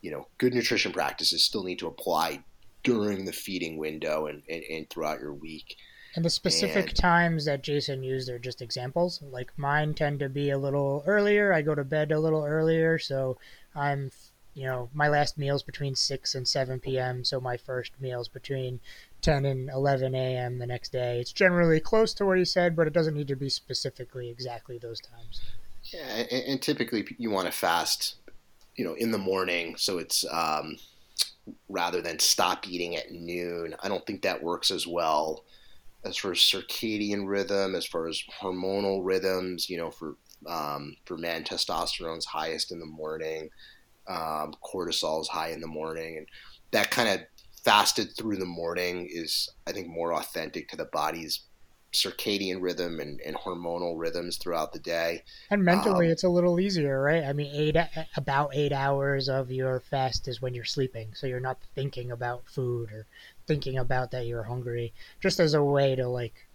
you 0.00 0.10
know 0.10 0.26
good 0.38 0.54
nutrition 0.54 0.92
practices 0.92 1.44
still 1.44 1.62
need 1.62 1.78
to 1.80 1.86
apply 1.86 2.42
during 2.82 3.26
the 3.26 3.32
feeding 3.32 3.76
window 3.76 4.26
and, 4.26 4.42
and, 4.48 4.62
and 4.70 4.88
throughout 4.88 5.20
your 5.20 5.34
week. 5.34 5.76
And 6.16 6.24
the 6.24 6.30
specific 6.30 6.88
and, 6.88 6.96
times 6.96 7.44
that 7.44 7.62
Jason 7.62 8.02
used 8.02 8.28
are 8.30 8.38
just 8.38 8.62
examples. 8.62 9.22
Like 9.22 9.52
mine 9.56 9.94
tend 9.94 10.18
to 10.20 10.28
be 10.28 10.50
a 10.50 10.58
little 10.58 11.04
earlier. 11.06 11.52
I 11.52 11.62
go 11.62 11.74
to 11.74 11.84
bed 11.84 12.10
a 12.10 12.18
little 12.18 12.44
earlier, 12.44 12.98
so 12.98 13.36
I'm, 13.76 14.10
you 14.54 14.66
know, 14.66 14.90
my 14.92 15.08
last 15.08 15.38
meal's 15.38 15.62
between 15.62 15.94
6 15.94 16.34
and 16.34 16.46
7 16.46 16.80
p.m., 16.80 17.24
so 17.24 17.40
my 17.40 17.56
first 17.56 17.92
meal's 18.00 18.28
between 18.28 18.80
10 19.22 19.44
and 19.44 19.70
11 19.70 20.14
a.m. 20.14 20.58
the 20.58 20.66
next 20.66 20.92
day. 20.92 21.20
It's 21.20 21.32
generally 21.32 21.80
close 21.80 22.14
to 22.14 22.26
what 22.26 22.38
he 22.38 22.44
said, 22.44 22.74
but 22.74 22.86
it 22.86 22.92
doesn't 22.92 23.14
need 23.14 23.28
to 23.28 23.36
be 23.36 23.48
specifically 23.48 24.28
exactly 24.28 24.78
those 24.78 25.00
times. 25.00 25.40
Yeah, 25.92 26.24
and, 26.30 26.44
and 26.44 26.62
typically 26.62 27.06
you 27.18 27.30
want 27.30 27.46
to 27.46 27.52
fast, 27.52 28.16
you 28.76 28.84
know, 28.84 28.94
in 28.94 29.12
the 29.12 29.18
morning, 29.18 29.76
so 29.76 29.98
it's 29.98 30.24
um, 30.30 30.76
rather 31.68 32.00
than 32.00 32.18
stop 32.18 32.68
eating 32.68 32.96
at 32.96 33.10
noon. 33.10 33.74
I 33.82 33.88
don't 33.88 34.04
think 34.06 34.22
that 34.22 34.42
works 34.42 34.70
as 34.70 34.86
well 34.86 35.44
as 36.04 36.16
far 36.16 36.32
as 36.32 36.38
circadian 36.38 37.26
rhythm, 37.26 37.74
as 37.74 37.86
far 37.86 38.08
as 38.08 38.22
hormonal 38.40 39.00
rhythms. 39.04 39.68
You 39.68 39.78
know, 39.78 39.90
for 39.90 40.16
um, 40.46 40.96
for 41.04 41.16
men, 41.16 41.44
testosterone's 41.44 42.26
highest 42.26 42.72
in 42.72 42.80
the 42.80 42.86
morning, 42.86 43.50
um, 44.08 44.54
cortisol 44.64 45.20
is 45.20 45.28
high 45.28 45.50
in 45.50 45.60
the 45.60 45.66
morning, 45.66 46.18
and 46.18 46.26
that 46.72 46.90
kind 46.90 47.08
of 47.08 47.20
fasted 47.64 48.16
through 48.16 48.36
the 48.36 48.46
morning 48.46 49.08
is, 49.10 49.50
I 49.66 49.72
think, 49.72 49.88
more 49.88 50.14
authentic 50.14 50.68
to 50.68 50.76
the 50.76 50.86
body's 50.86 51.40
circadian 51.92 52.62
rhythm 52.62 53.00
and, 53.00 53.20
and 53.20 53.34
hormonal 53.36 53.98
rhythms 53.98 54.36
throughout 54.36 54.72
the 54.72 54.78
day. 54.78 55.22
And 55.50 55.64
mentally, 55.64 56.06
um, 56.06 56.12
it's 56.12 56.22
a 56.22 56.28
little 56.28 56.60
easier, 56.60 57.02
right? 57.02 57.24
I 57.24 57.32
mean, 57.32 57.50
eight 57.52 57.76
about 58.16 58.50
eight 58.54 58.72
hours 58.72 59.28
of 59.28 59.50
your 59.50 59.80
fast 59.80 60.28
is 60.28 60.40
when 60.40 60.54
you're 60.54 60.64
sleeping, 60.64 61.12
so 61.14 61.26
you're 61.26 61.40
not 61.40 61.58
thinking 61.74 62.12
about 62.12 62.46
food 62.46 62.92
or 62.92 63.06
thinking 63.46 63.78
about 63.78 64.12
that 64.12 64.26
you're 64.26 64.44
hungry. 64.44 64.92
Just 65.20 65.40
as 65.40 65.54
a 65.54 65.64
way 65.64 65.96
to 65.96 66.08
like 66.08 66.46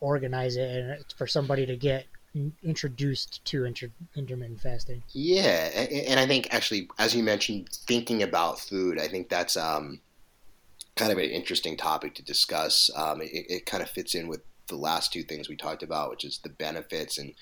organize 0.00 0.56
it 0.56 0.70
and 0.70 1.04
for 1.16 1.26
somebody 1.26 1.66
to 1.66 1.76
get 1.76 2.06
introduced 2.34 3.44
to 3.46 3.64
inter- 3.64 3.90
intermittent 4.14 4.60
fasting. 4.60 5.02
Yeah, 5.10 5.68
and, 5.74 6.20
I 6.20 6.26
think 6.26 6.52
actually, 6.52 6.88
as 6.98 7.14
you 7.14 7.22
mentioned, 7.22 7.68
thinking 7.72 8.22
about 8.22 8.60
food, 8.60 9.00
I 9.00 9.08
think 9.08 9.28
that's 9.28 9.56
um, 9.56 10.00
kind 10.96 11.10
of 11.10 11.18
an 11.18 11.24
interesting 11.24 11.76
topic 11.76 12.14
to 12.16 12.22
discuss. 12.22 12.90
Um, 12.96 13.20
it, 13.20 13.30
it, 13.48 13.66
kind 13.66 13.82
of 13.82 13.90
fits 13.90 14.14
in 14.14 14.28
with 14.28 14.42
the 14.68 14.76
last 14.76 15.12
two 15.12 15.22
things 15.22 15.48
we 15.48 15.56
talked 15.56 15.82
about, 15.82 16.10
which 16.10 16.24
is 16.24 16.38
the 16.42 16.50
benefits 16.50 17.18
and 17.18 17.34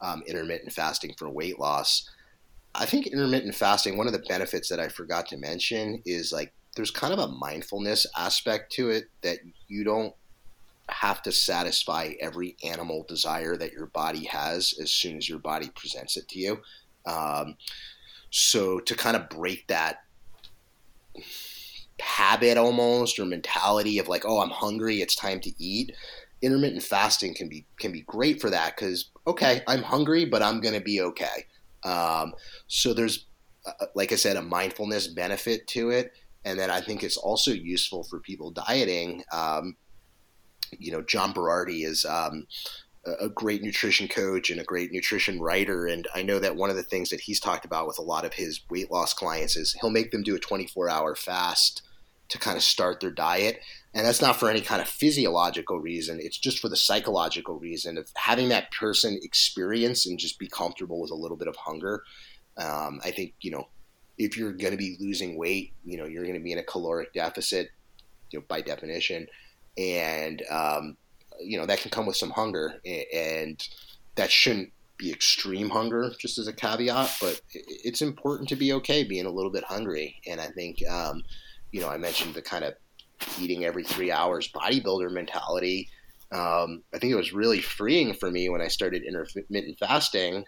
um, 0.00 0.22
intermittent 0.26 0.72
fasting 0.72 1.14
for 1.18 1.28
weight 1.28 1.58
loss. 1.58 2.08
I 2.74 2.86
think 2.86 3.06
intermittent 3.06 3.54
fasting, 3.54 3.96
one 3.96 4.06
of 4.06 4.12
the 4.12 4.24
benefits 4.28 4.68
that 4.68 4.78
I 4.78 4.88
forgot 4.88 5.26
to 5.28 5.36
mention 5.36 6.02
is 6.04 6.32
like 6.32 6.52
there's 6.76 6.90
kind 6.92 7.12
of 7.12 7.18
a 7.18 7.28
mindfulness 7.28 8.06
aspect 8.16 8.72
to 8.72 8.90
it 8.90 9.04
that 9.22 9.38
you 9.66 9.82
don't 9.82 10.14
have 10.88 11.22
to 11.22 11.32
satisfy 11.32 12.12
every 12.20 12.56
animal 12.64 13.04
desire 13.08 13.56
that 13.56 13.72
your 13.72 13.86
body 13.86 14.24
has 14.24 14.74
as 14.80 14.90
soon 14.90 15.16
as 15.16 15.28
your 15.28 15.38
body 15.38 15.70
presents 15.74 16.16
it 16.16 16.28
to 16.28 16.38
you. 16.38 16.60
Um, 17.06 17.56
so 18.30 18.78
to 18.80 18.94
kind 18.94 19.16
of 19.16 19.28
break 19.28 19.66
that 19.68 20.02
habit 22.00 22.56
almost 22.56 23.18
or 23.18 23.24
mentality 23.24 23.98
of 23.98 24.08
like, 24.08 24.24
oh, 24.26 24.40
I'm 24.40 24.50
hungry, 24.50 25.00
it's 25.00 25.16
time 25.16 25.40
to 25.40 25.52
eat 25.62 25.92
intermittent 26.42 26.82
fasting 26.82 27.34
can 27.34 27.48
be 27.48 27.66
can 27.78 27.92
be 27.92 28.02
great 28.02 28.40
for 28.40 28.50
that 28.50 28.76
because 28.76 29.10
okay, 29.26 29.62
I'm 29.66 29.82
hungry, 29.82 30.24
but 30.24 30.42
I'm 30.42 30.60
going 30.60 30.74
to 30.74 30.80
be 30.80 31.00
okay. 31.00 31.46
Um, 31.84 32.34
so 32.66 32.94
there's, 32.94 33.26
uh, 33.66 33.72
uh, 33.80 33.86
like 33.94 34.12
I 34.12 34.16
said, 34.16 34.36
a 34.36 34.42
mindfulness 34.42 35.08
benefit 35.08 35.66
to 35.68 35.90
it, 35.90 36.12
and 36.44 36.58
then 36.58 36.70
I 36.70 36.80
think 36.80 37.02
it's 37.02 37.16
also 37.16 37.50
useful 37.50 38.04
for 38.04 38.20
people 38.20 38.50
dieting. 38.50 39.22
Um, 39.32 39.76
you 40.78 40.92
know, 40.92 41.02
John 41.02 41.32
Berardi 41.32 41.84
is 41.84 42.04
um, 42.04 42.46
a 43.20 43.28
great 43.28 43.62
nutrition 43.62 44.08
coach 44.08 44.50
and 44.50 44.60
a 44.60 44.64
great 44.64 44.92
nutrition 44.92 45.40
writer, 45.40 45.86
and 45.86 46.06
I 46.14 46.22
know 46.22 46.38
that 46.38 46.56
one 46.56 46.70
of 46.70 46.76
the 46.76 46.82
things 46.82 47.10
that 47.10 47.20
he's 47.20 47.40
talked 47.40 47.64
about 47.64 47.86
with 47.86 47.98
a 47.98 48.02
lot 48.02 48.24
of 48.24 48.34
his 48.34 48.60
weight 48.70 48.90
loss 48.90 49.14
clients 49.14 49.56
is 49.56 49.76
he'll 49.80 49.90
make 49.90 50.10
them 50.10 50.22
do 50.22 50.36
a 50.36 50.40
24 50.40 50.88
hour 50.88 51.14
fast 51.14 51.82
to 52.28 52.38
kind 52.38 52.56
of 52.56 52.62
start 52.62 53.00
their 53.00 53.10
diet. 53.10 53.60
And 53.94 54.06
that's 54.06 54.20
not 54.20 54.36
for 54.36 54.50
any 54.50 54.60
kind 54.60 54.82
of 54.82 54.88
physiological 54.88 55.80
reason. 55.80 56.18
It's 56.20 56.38
just 56.38 56.58
for 56.58 56.68
the 56.68 56.76
psychological 56.76 57.58
reason 57.58 57.96
of 57.96 58.10
having 58.16 58.50
that 58.50 58.70
person 58.70 59.18
experience 59.22 60.06
and 60.06 60.18
just 60.18 60.38
be 60.38 60.46
comfortable 60.46 61.00
with 61.00 61.10
a 61.10 61.16
little 61.16 61.36
bit 61.36 61.48
of 61.48 61.56
hunger. 61.56 62.02
Um, 62.58 63.00
I 63.02 63.10
think, 63.12 63.34
you 63.40 63.50
know, 63.50 63.68
if 64.18 64.36
you're 64.36 64.52
going 64.52 64.72
to 64.72 64.76
be 64.78 64.96
losing 65.00 65.38
weight, 65.38 65.72
you 65.84 65.96
know, 65.96 66.04
you're 66.04 66.24
going 66.24 66.34
to 66.34 66.42
be 66.42 66.52
in 66.52 66.58
a 66.58 66.64
caloric 66.64 67.14
deficit, 67.14 67.70
you 68.30 68.40
know, 68.40 68.44
by 68.46 68.60
definition. 68.60 69.26
And, 69.78 70.42
um, 70.50 70.96
you 71.40 71.56
know, 71.56 71.66
that 71.66 71.80
can 71.80 71.90
come 71.90 72.06
with 72.06 72.16
some 72.16 72.30
hunger. 72.30 72.80
And 73.14 73.66
that 74.16 74.30
shouldn't 74.30 74.72
be 74.98 75.12
extreme 75.12 75.70
hunger, 75.70 76.12
just 76.18 76.38
as 76.38 76.48
a 76.48 76.52
caveat, 76.52 77.16
but 77.20 77.40
it's 77.52 78.02
important 78.02 78.48
to 78.48 78.56
be 78.56 78.72
okay 78.74 79.04
being 79.04 79.26
a 79.26 79.30
little 79.30 79.50
bit 79.50 79.64
hungry. 79.64 80.20
And 80.26 80.40
I 80.40 80.48
think, 80.48 80.86
um, 80.88 81.22
you 81.70 81.80
know, 81.80 81.88
I 81.88 81.96
mentioned 81.96 82.34
the 82.34 82.42
kind 82.42 82.64
of 82.64 82.74
eating 83.38 83.64
every 83.64 83.84
three 83.84 84.10
hours 84.10 84.50
bodybuilder 84.52 85.10
mentality. 85.12 85.88
Um, 86.32 86.82
I 86.92 86.98
think 86.98 87.12
it 87.12 87.16
was 87.16 87.32
really 87.32 87.60
freeing 87.60 88.12
for 88.12 88.30
me 88.30 88.48
when 88.48 88.60
I 88.60 88.68
started 88.68 89.04
intermittent 89.04 89.78
fasting 89.78 90.44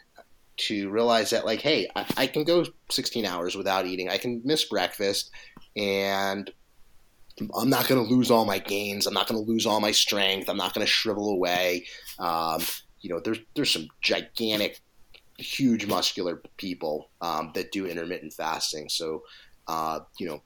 to 0.58 0.90
realize 0.90 1.30
that, 1.30 1.46
like, 1.46 1.60
hey, 1.60 1.88
I, 1.96 2.04
I 2.16 2.26
can 2.26 2.44
go 2.44 2.66
16 2.90 3.25
hours 3.25 3.56
without 3.56 3.87
eating. 3.87 4.10
I 4.10 4.18
can 4.18 4.42
miss 4.44 4.64
breakfast, 4.64 5.30
and 5.76 6.50
I'm 7.54 7.70
not 7.70 7.88
going 7.88 8.04
to 8.04 8.14
lose 8.14 8.30
all 8.30 8.44
my 8.44 8.59
gains. 8.59 9.06
I'm 9.06 9.14
not 9.14 9.26
going 9.26 9.42
to 9.42 9.50
lose 9.50 9.66
all 9.66 9.80
my 9.80 9.92
strength. 9.92 10.49
I'm 10.49 10.56
not 10.56 10.75
going 10.75 10.87
to 10.87 10.90
shrivel 10.90 11.30
away. 11.30 11.87
Um, 12.18 12.61
you 13.00 13.11
know, 13.11 13.20
there's 13.20 13.38
there's 13.54 13.70
some 13.70 13.88
gigantic, 14.00 14.80
huge 15.38 15.87
muscular 15.87 16.42
people 16.56 17.11
um, 17.20 17.52
that 17.54 17.73
do 17.73 17.87
intermittent 17.87 18.32
fasting. 18.32 18.88
So, 18.88 19.23
uh, 19.66 20.00
you 20.18 20.28
know, 20.28 20.42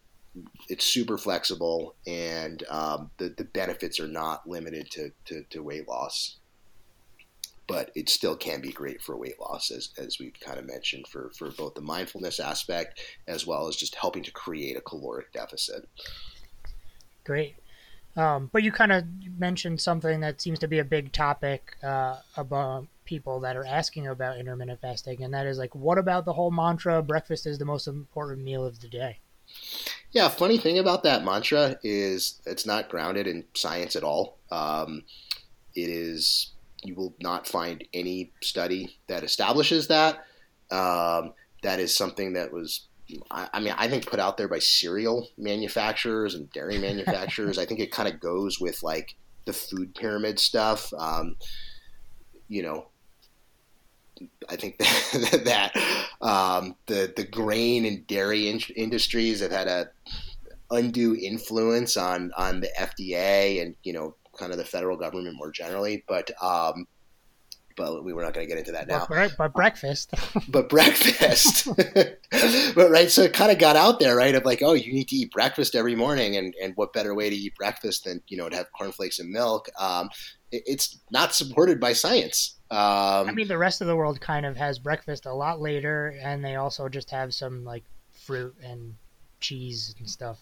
it's 0.68 0.84
super 0.84 1.18
flexible, 1.18 1.94
and 2.06 2.62
um, 2.68 3.10
the 3.18 3.34
the 3.36 3.44
benefits 3.44 4.00
are 4.00 4.08
not 4.08 4.48
limited 4.48 4.90
to, 4.92 5.10
to, 5.26 5.44
to, 5.50 5.62
weight 5.62 5.88
loss. 5.88 6.38
But 7.66 7.90
it 7.94 8.10
still 8.10 8.36
can 8.36 8.60
be 8.60 8.72
great 8.72 9.00
for 9.00 9.16
weight 9.16 9.40
loss, 9.40 9.70
as, 9.70 9.88
as 9.96 10.18
we've 10.18 10.38
kind 10.38 10.58
of 10.58 10.66
mentioned, 10.66 11.06
for, 11.08 11.30
for 11.38 11.50
both 11.50 11.74
the 11.74 11.80
mindfulness 11.80 12.38
aspect 12.38 13.00
as 13.26 13.46
well 13.46 13.68
as 13.68 13.76
just 13.76 13.94
helping 13.94 14.22
to 14.24 14.30
create 14.32 14.76
a 14.76 14.82
caloric 14.82 15.32
deficit. 15.32 15.88
Great. 17.24 17.56
Um, 18.16 18.48
but 18.52 18.62
you 18.62 18.70
kind 18.70 18.92
of 18.92 19.04
mentioned 19.38 19.80
something 19.80 20.20
that 20.20 20.40
seems 20.40 20.58
to 20.60 20.68
be 20.68 20.78
a 20.78 20.84
big 20.84 21.12
topic 21.12 21.76
uh, 21.82 22.18
about 22.36 22.86
people 23.04 23.40
that 23.40 23.56
are 23.56 23.64
asking 23.66 24.06
about 24.06 24.38
intermittent 24.38 24.80
fasting, 24.80 25.22
and 25.22 25.34
that 25.34 25.46
is 25.46 25.58
like, 25.58 25.74
what 25.74 25.98
about 25.98 26.24
the 26.24 26.32
whole 26.32 26.50
mantra 26.50 27.02
breakfast 27.02 27.46
is 27.46 27.58
the 27.58 27.64
most 27.64 27.88
important 27.88 28.42
meal 28.42 28.64
of 28.64 28.80
the 28.80 28.88
day? 28.88 29.18
Yeah, 30.12 30.28
funny 30.28 30.58
thing 30.58 30.78
about 30.78 31.02
that 31.02 31.24
mantra 31.24 31.76
is 31.82 32.40
it's 32.46 32.64
not 32.64 32.88
grounded 32.88 33.26
in 33.26 33.44
science 33.54 33.96
at 33.96 34.04
all. 34.04 34.38
Um, 34.50 35.02
it 35.74 35.90
is 35.90 36.52
you 36.84 36.94
will 36.94 37.14
not 37.20 37.48
find 37.48 37.82
any 37.92 38.32
study 38.42 38.98
that 39.08 39.24
establishes 39.24 39.88
that. 39.88 40.24
Um, 40.70 41.32
that 41.62 41.80
is 41.80 41.96
something 41.96 42.34
that 42.34 42.52
was, 42.52 42.86
I, 43.30 43.60
mean, 43.60 43.74
I 43.76 43.88
think 43.88 44.06
put 44.06 44.20
out 44.20 44.36
there 44.36 44.48
by 44.48 44.58
cereal 44.58 45.28
manufacturers 45.36 46.34
and 46.34 46.50
dairy 46.52 46.78
manufacturers. 46.78 47.58
I 47.60 47.66
think 47.66 47.80
it 47.80 47.92
kind 47.92 48.08
of 48.08 48.20
goes 48.20 48.58
with 48.58 48.82
like 48.82 49.14
the 49.44 49.52
food 49.52 49.94
pyramid 49.94 50.38
stuff. 50.38 50.92
Um, 50.96 51.36
you 52.48 52.62
know, 52.62 52.86
I 54.48 54.56
think 54.56 54.78
that, 54.78 55.42
that 55.44 56.26
um, 56.26 56.76
the 56.86 57.12
the 57.14 57.24
grain 57.24 57.84
and 57.84 58.06
dairy 58.06 58.48
in- 58.48 58.60
industries 58.76 59.40
have 59.40 59.52
had 59.52 59.68
a 59.68 59.90
undue 60.70 61.16
influence 61.20 61.96
on 61.96 62.32
on 62.36 62.60
the 62.60 62.70
FDA 62.78 63.60
and 63.60 63.74
you 63.82 63.92
know 63.92 64.14
kind 64.38 64.52
of 64.52 64.58
the 64.58 64.64
federal 64.64 64.96
government 64.96 65.36
more 65.36 65.50
generally. 65.50 66.04
But 66.06 66.30
um, 66.42 66.86
but 67.76 68.04
we 68.04 68.12
were 68.12 68.22
not 68.22 68.34
going 68.34 68.46
to 68.46 68.48
get 68.48 68.58
into 68.58 68.72
that 68.72 68.86
now. 68.88 69.06
But, 69.08 69.34
but 69.36 69.52
breakfast. 69.52 70.12
but 70.48 70.68
breakfast. 70.68 71.68
but 72.74 72.90
right, 72.90 73.10
so 73.10 73.22
it 73.22 73.32
kind 73.32 73.50
of 73.50 73.58
got 73.58 73.76
out 73.76 74.00
there, 74.00 74.16
right? 74.16 74.34
Of 74.34 74.44
like, 74.44 74.62
oh, 74.62 74.72
you 74.74 74.92
need 74.92 75.08
to 75.08 75.16
eat 75.16 75.32
breakfast 75.32 75.74
every 75.74 75.94
morning, 75.94 76.36
and 76.36 76.54
and 76.62 76.74
what 76.76 76.92
better 76.92 77.14
way 77.14 77.30
to 77.30 77.36
eat 77.36 77.54
breakfast 77.56 78.04
than 78.04 78.22
you 78.28 78.36
know 78.36 78.48
to 78.48 78.56
have 78.56 78.72
cornflakes 78.72 79.18
and 79.18 79.30
milk? 79.30 79.68
Um, 79.78 80.10
it, 80.50 80.62
it's 80.66 80.98
not 81.10 81.34
supported 81.34 81.80
by 81.80 81.92
science. 81.92 82.56
Um, 82.70 83.28
I 83.28 83.32
mean, 83.32 83.48
the 83.48 83.58
rest 83.58 83.80
of 83.80 83.86
the 83.86 83.96
world 83.96 84.20
kind 84.20 84.46
of 84.46 84.56
has 84.56 84.78
breakfast 84.78 85.26
a 85.26 85.32
lot 85.34 85.60
later, 85.60 86.18
and 86.22 86.44
they 86.44 86.56
also 86.56 86.88
just 86.88 87.10
have 87.10 87.34
some 87.34 87.64
like 87.64 87.84
fruit 88.12 88.54
and 88.62 88.94
cheese 89.40 89.94
and 89.98 90.08
stuff. 90.08 90.38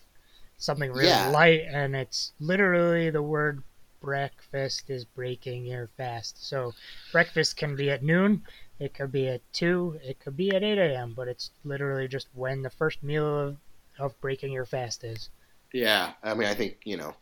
something 0.59 0.93
really 0.93 1.09
Yeah. 1.09 1.29
light, 1.31 1.63
and 1.69 1.97
it's 1.97 2.33
literally 2.39 3.11
the 3.11 3.21
word 3.21 3.65
breakfast 4.03 4.91
is 4.91 5.05
breaking 5.05 5.65
your 5.65 5.89
fast. 5.97 6.47
So 6.47 6.75
breakfast 7.13 7.57
can 7.57 7.77
be 7.77 7.91
at 7.91 8.03
noon, 8.03 8.43
it 8.79 8.95
could 8.95 9.13
be 9.13 9.29
at 9.29 9.41
two, 9.53 9.99
it 10.03 10.19
could 10.19 10.37
be 10.37 10.55
at 10.55 10.63
eight 10.63 10.79
a.m., 10.79 11.15
but 11.17 11.29
it's 11.29 11.51
literally 11.65 12.09
just 12.09 12.27
when 12.35 12.63
the 12.63 12.71
first 12.71 13.03
meal 13.03 13.39
of, 13.39 13.57
of 13.99 14.21
breaking 14.21 14.53
your 14.53 14.67
fast 14.67 15.05
is. 15.05 15.31
Yeah, 15.73 16.13
I 16.23 16.35
mean, 16.35 16.49
I 16.49 16.55
think 16.55 16.79
you 16.85 16.97
know, 16.97 17.15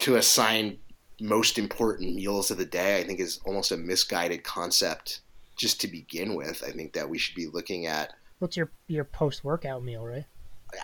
to 0.00 0.16
assign 0.16 0.78
most 1.20 1.58
important 1.58 2.14
meals 2.14 2.50
of 2.50 2.58
the 2.58 2.64
day, 2.64 2.98
I 2.98 3.04
think 3.04 3.20
is 3.20 3.40
almost 3.46 3.72
a 3.72 3.76
misguided 3.76 4.44
concept. 4.44 5.20
Just 5.56 5.80
to 5.80 5.88
begin 5.88 6.36
with, 6.36 6.62
I 6.64 6.70
think 6.70 6.92
that 6.92 7.08
we 7.08 7.18
should 7.18 7.34
be 7.34 7.48
looking 7.48 7.86
at. 7.86 8.12
What's 8.38 8.56
your 8.56 8.70
your 8.86 9.04
post 9.04 9.42
workout 9.42 9.82
meal, 9.82 10.04
right? 10.04 10.24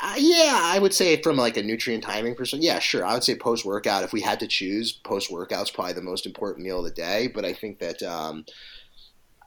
Uh, 0.02 0.14
yeah, 0.16 0.60
I 0.62 0.78
would 0.78 0.94
say 0.94 1.20
from 1.20 1.36
like 1.36 1.56
a 1.56 1.62
nutrient 1.62 2.04
timing 2.04 2.34
perspective. 2.34 2.64
Yeah, 2.64 2.78
sure. 2.78 3.04
I 3.04 3.14
would 3.14 3.24
say 3.24 3.36
post 3.36 3.64
workout. 3.64 4.02
If 4.02 4.12
we 4.12 4.22
had 4.22 4.40
to 4.40 4.46
choose, 4.46 4.92
post 4.92 5.30
workout's 5.30 5.70
probably 5.70 5.92
the 5.92 6.02
most 6.02 6.26
important 6.26 6.64
meal 6.64 6.78
of 6.78 6.84
the 6.84 6.90
day. 6.90 7.28
But 7.28 7.44
I 7.44 7.52
think 7.52 7.80
that 7.80 8.02
um, 8.02 8.44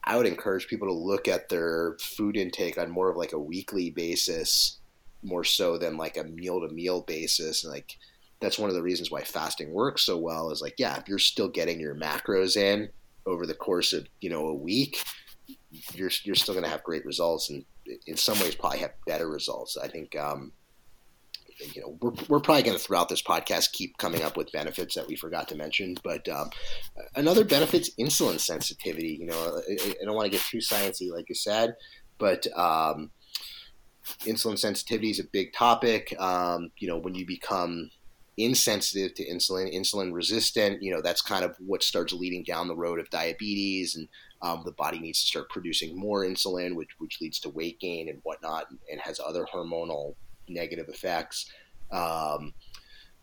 I 0.03 0.15
would 0.15 0.27
encourage 0.27 0.67
people 0.67 0.87
to 0.87 0.93
look 0.93 1.27
at 1.27 1.49
their 1.49 1.97
food 1.99 2.37
intake 2.37 2.77
on 2.77 2.91
more 2.91 3.09
of 3.09 3.17
like 3.17 3.33
a 3.33 3.39
weekly 3.39 3.89
basis, 3.89 4.79
more 5.23 5.43
so 5.43 5.77
than 5.77 5.97
like 5.97 6.17
a 6.17 6.23
meal 6.23 6.61
to 6.61 6.73
meal 6.73 7.01
basis. 7.01 7.63
And 7.63 7.73
like 7.73 7.97
that's 8.39 8.59
one 8.59 8.69
of 8.69 8.75
the 8.75 8.83
reasons 8.83 9.09
why 9.09 9.23
fasting 9.23 9.73
works 9.73 10.03
so 10.03 10.17
well. 10.17 10.51
Is 10.51 10.61
like, 10.61 10.75
yeah, 10.77 10.97
if 10.97 11.07
you're 11.07 11.17
still 11.19 11.49
getting 11.49 11.79
your 11.79 11.95
macros 11.95 12.55
in 12.55 12.89
over 13.25 13.47
the 13.47 13.55
course 13.55 13.91
of 13.91 14.07
you 14.21 14.29
know 14.29 14.47
a 14.47 14.53
week, 14.53 15.03
you're 15.93 16.11
you're 16.23 16.35
still 16.35 16.53
going 16.53 16.63
to 16.63 16.69
have 16.69 16.83
great 16.83 17.05
results, 17.05 17.49
and 17.49 17.65
in 18.05 18.17
some 18.17 18.39
ways 18.39 18.55
probably 18.55 18.79
have 18.79 18.93
better 19.05 19.29
results. 19.29 19.77
I 19.77 19.87
think. 19.87 20.15
Um, 20.15 20.53
you 21.73 21.81
know, 21.81 21.97
we're, 22.01 22.11
we're 22.29 22.39
probably 22.39 22.61
going 22.61 22.77
to 22.77 22.83
throughout 22.83 23.09
this 23.09 23.23
podcast 23.23 23.71
keep 23.71 23.97
coming 23.97 24.21
up 24.21 24.37
with 24.37 24.51
benefits 24.51 24.93
that 24.93 25.07
we 25.07 25.15
forgot 25.15 25.47
to 25.47 25.55
mention. 25.55 25.95
But 26.03 26.29
um, 26.29 26.51
another 27.15 27.43
benefit's 27.43 27.89
insulin 27.99 28.39
sensitivity. 28.39 29.17
You 29.19 29.25
know, 29.25 29.61
I, 29.67 29.73
I 29.73 30.05
don't 30.05 30.15
want 30.15 30.25
to 30.25 30.31
get 30.31 30.41
too 30.41 30.59
sciencey, 30.59 31.11
like 31.11 31.29
you 31.29 31.35
said, 31.35 31.75
but 32.19 32.45
um, 32.55 33.09
insulin 34.21 34.57
sensitivity 34.57 35.09
is 35.09 35.19
a 35.19 35.23
big 35.23 35.53
topic. 35.53 36.13
Um, 36.19 36.69
you 36.77 36.87
know, 36.87 36.97
when 36.97 37.15
you 37.15 37.25
become 37.25 37.89
insensitive 38.37 39.15
to 39.15 39.27
insulin, 39.27 39.73
insulin 39.73 40.13
resistant, 40.13 40.81
you 40.81 40.93
know, 40.93 41.01
that's 41.01 41.21
kind 41.21 41.43
of 41.43 41.55
what 41.57 41.83
starts 41.83 42.13
leading 42.13 42.43
down 42.43 42.67
the 42.67 42.75
road 42.75 42.99
of 42.99 43.09
diabetes 43.09 43.95
and 43.95 44.07
um, 44.41 44.61
the 44.63 44.71
body 44.71 44.99
needs 44.99 45.21
to 45.21 45.27
start 45.27 45.49
producing 45.49 45.97
more 45.97 46.23
insulin, 46.23 46.75
which, 46.75 46.89
which 46.99 47.19
leads 47.19 47.39
to 47.39 47.49
weight 47.49 47.79
gain 47.79 48.07
and 48.07 48.19
whatnot 48.23 48.65
and, 48.91 49.01
has 49.01 49.19
other 49.19 49.45
hormonal 49.51 50.15
negative 50.47 50.89
effects. 50.89 51.49
Um, 51.91 52.53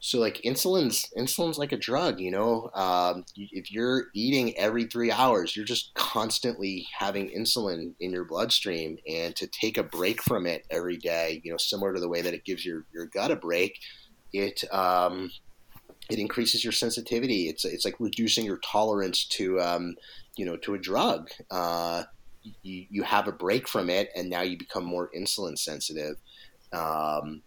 so 0.04 0.18
like 0.18 0.42
insulin's 0.42 1.10
insulin's 1.16 1.56
like 1.56 1.72
a 1.72 1.78
drug, 1.78 2.20
you 2.20 2.30
know. 2.30 2.70
Um, 2.74 3.24
if 3.36 3.72
you're 3.72 4.08
eating 4.14 4.54
every 4.58 4.84
three 4.84 5.10
hours, 5.10 5.56
you're 5.56 5.64
just 5.64 5.94
constantly 5.94 6.86
having 6.98 7.30
insulin 7.30 7.94
in 8.00 8.12
your 8.12 8.26
bloodstream, 8.26 8.98
and 9.08 9.34
to 9.36 9.46
take 9.46 9.78
a 9.78 9.82
break 9.82 10.22
from 10.22 10.46
it 10.46 10.66
every 10.70 10.98
day, 10.98 11.40
you 11.42 11.50
know, 11.50 11.56
similar 11.56 11.94
to 11.94 12.00
the 12.00 12.08
way 12.08 12.20
that 12.20 12.34
it 12.34 12.44
gives 12.44 12.66
your 12.66 12.84
your 12.92 13.06
gut 13.06 13.30
a 13.30 13.36
break, 13.36 13.78
it 14.34 14.64
um, 14.72 15.30
it 16.10 16.18
increases 16.18 16.64
your 16.64 16.72
sensitivity. 16.72 17.48
It's 17.48 17.64
it's 17.64 17.84
like 17.84 17.98
reducing 18.00 18.44
your 18.44 18.58
tolerance 18.58 19.24
to 19.26 19.60
um, 19.60 19.94
you 20.36 20.44
know 20.44 20.56
to 20.58 20.74
a 20.74 20.78
drug. 20.78 21.30
Uh, 21.50 22.02
you 22.62 22.86
you 22.90 23.02
have 23.04 23.28
a 23.28 23.32
break 23.32 23.68
from 23.68 23.88
it, 23.88 24.10
and 24.14 24.28
now 24.28 24.42
you 24.42 24.58
become 24.58 24.84
more 24.84 25.10
insulin 25.16 25.56
sensitive. 25.56 26.16
Um, 26.72 27.42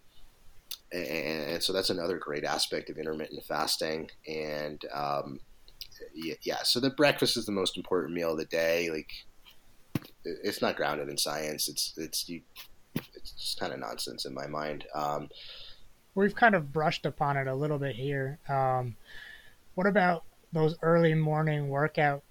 and, 0.90 1.50
and, 1.50 1.62
so 1.62 1.74
that's 1.74 1.90
another 1.90 2.16
great 2.16 2.44
aspect 2.44 2.88
of 2.88 2.96
intermittent 2.96 3.44
fasting. 3.44 4.08
And 4.26 4.82
um, 4.94 5.40
yeah, 6.14 6.62
so 6.62 6.80
the 6.80 6.88
breakfast 6.88 7.36
is 7.36 7.44
the 7.44 7.52
most 7.52 7.76
important 7.76 8.14
meal 8.14 8.32
of 8.32 8.38
the 8.38 8.46
day. 8.46 8.88
Like, 8.90 9.10
it's 10.24 10.62
not 10.62 10.76
grounded 10.76 11.10
in 11.10 11.18
science. 11.18 11.68
It's 11.68 11.92
it's 11.98 12.28
you, 12.28 12.40
it's 12.94 13.54
kind 13.60 13.74
of 13.74 13.80
nonsense 13.80 14.24
in 14.24 14.32
my 14.32 14.46
mind. 14.46 14.86
Um, 14.94 15.28
We've 16.18 16.34
kind 16.34 16.56
of 16.56 16.72
brushed 16.72 17.06
upon 17.06 17.36
it 17.36 17.46
a 17.46 17.54
little 17.54 17.78
bit 17.78 17.94
here. 17.94 18.40
Um, 18.48 18.96
what 19.76 19.86
about 19.86 20.24
those 20.52 20.74
early 20.82 21.14
morning 21.14 21.68
workout 21.68 22.24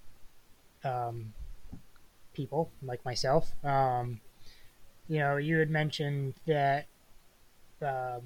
um, 0.84 1.32
people 2.34 2.70
like 2.82 3.02
myself? 3.06 3.50
Um, 3.64 4.20
you 5.08 5.20
know, 5.20 5.38
you 5.38 5.56
had 5.56 5.70
mentioned 5.70 6.34
that 6.46 6.84
um, 7.80 8.20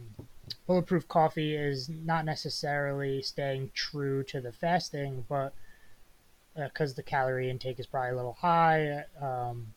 bulletproof 0.67 1.07
coffee 1.07 1.55
is 1.55 1.89
not 1.89 2.25
necessarily 2.25 3.23
staying 3.23 3.71
true 3.73 4.25
to 4.25 4.41
the 4.41 4.51
fasting, 4.51 5.25
but 5.29 5.55
because 6.57 6.91
uh, 6.91 6.97
the 6.97 7.05
calorie 7.05 7.49
intake 7.49 7.79
is 7.79 7.87
probably 7.87 8.11
a 8.11 8.17
little 8.17 8.37
high. 8.41 9.05
Um, 9.21 9.69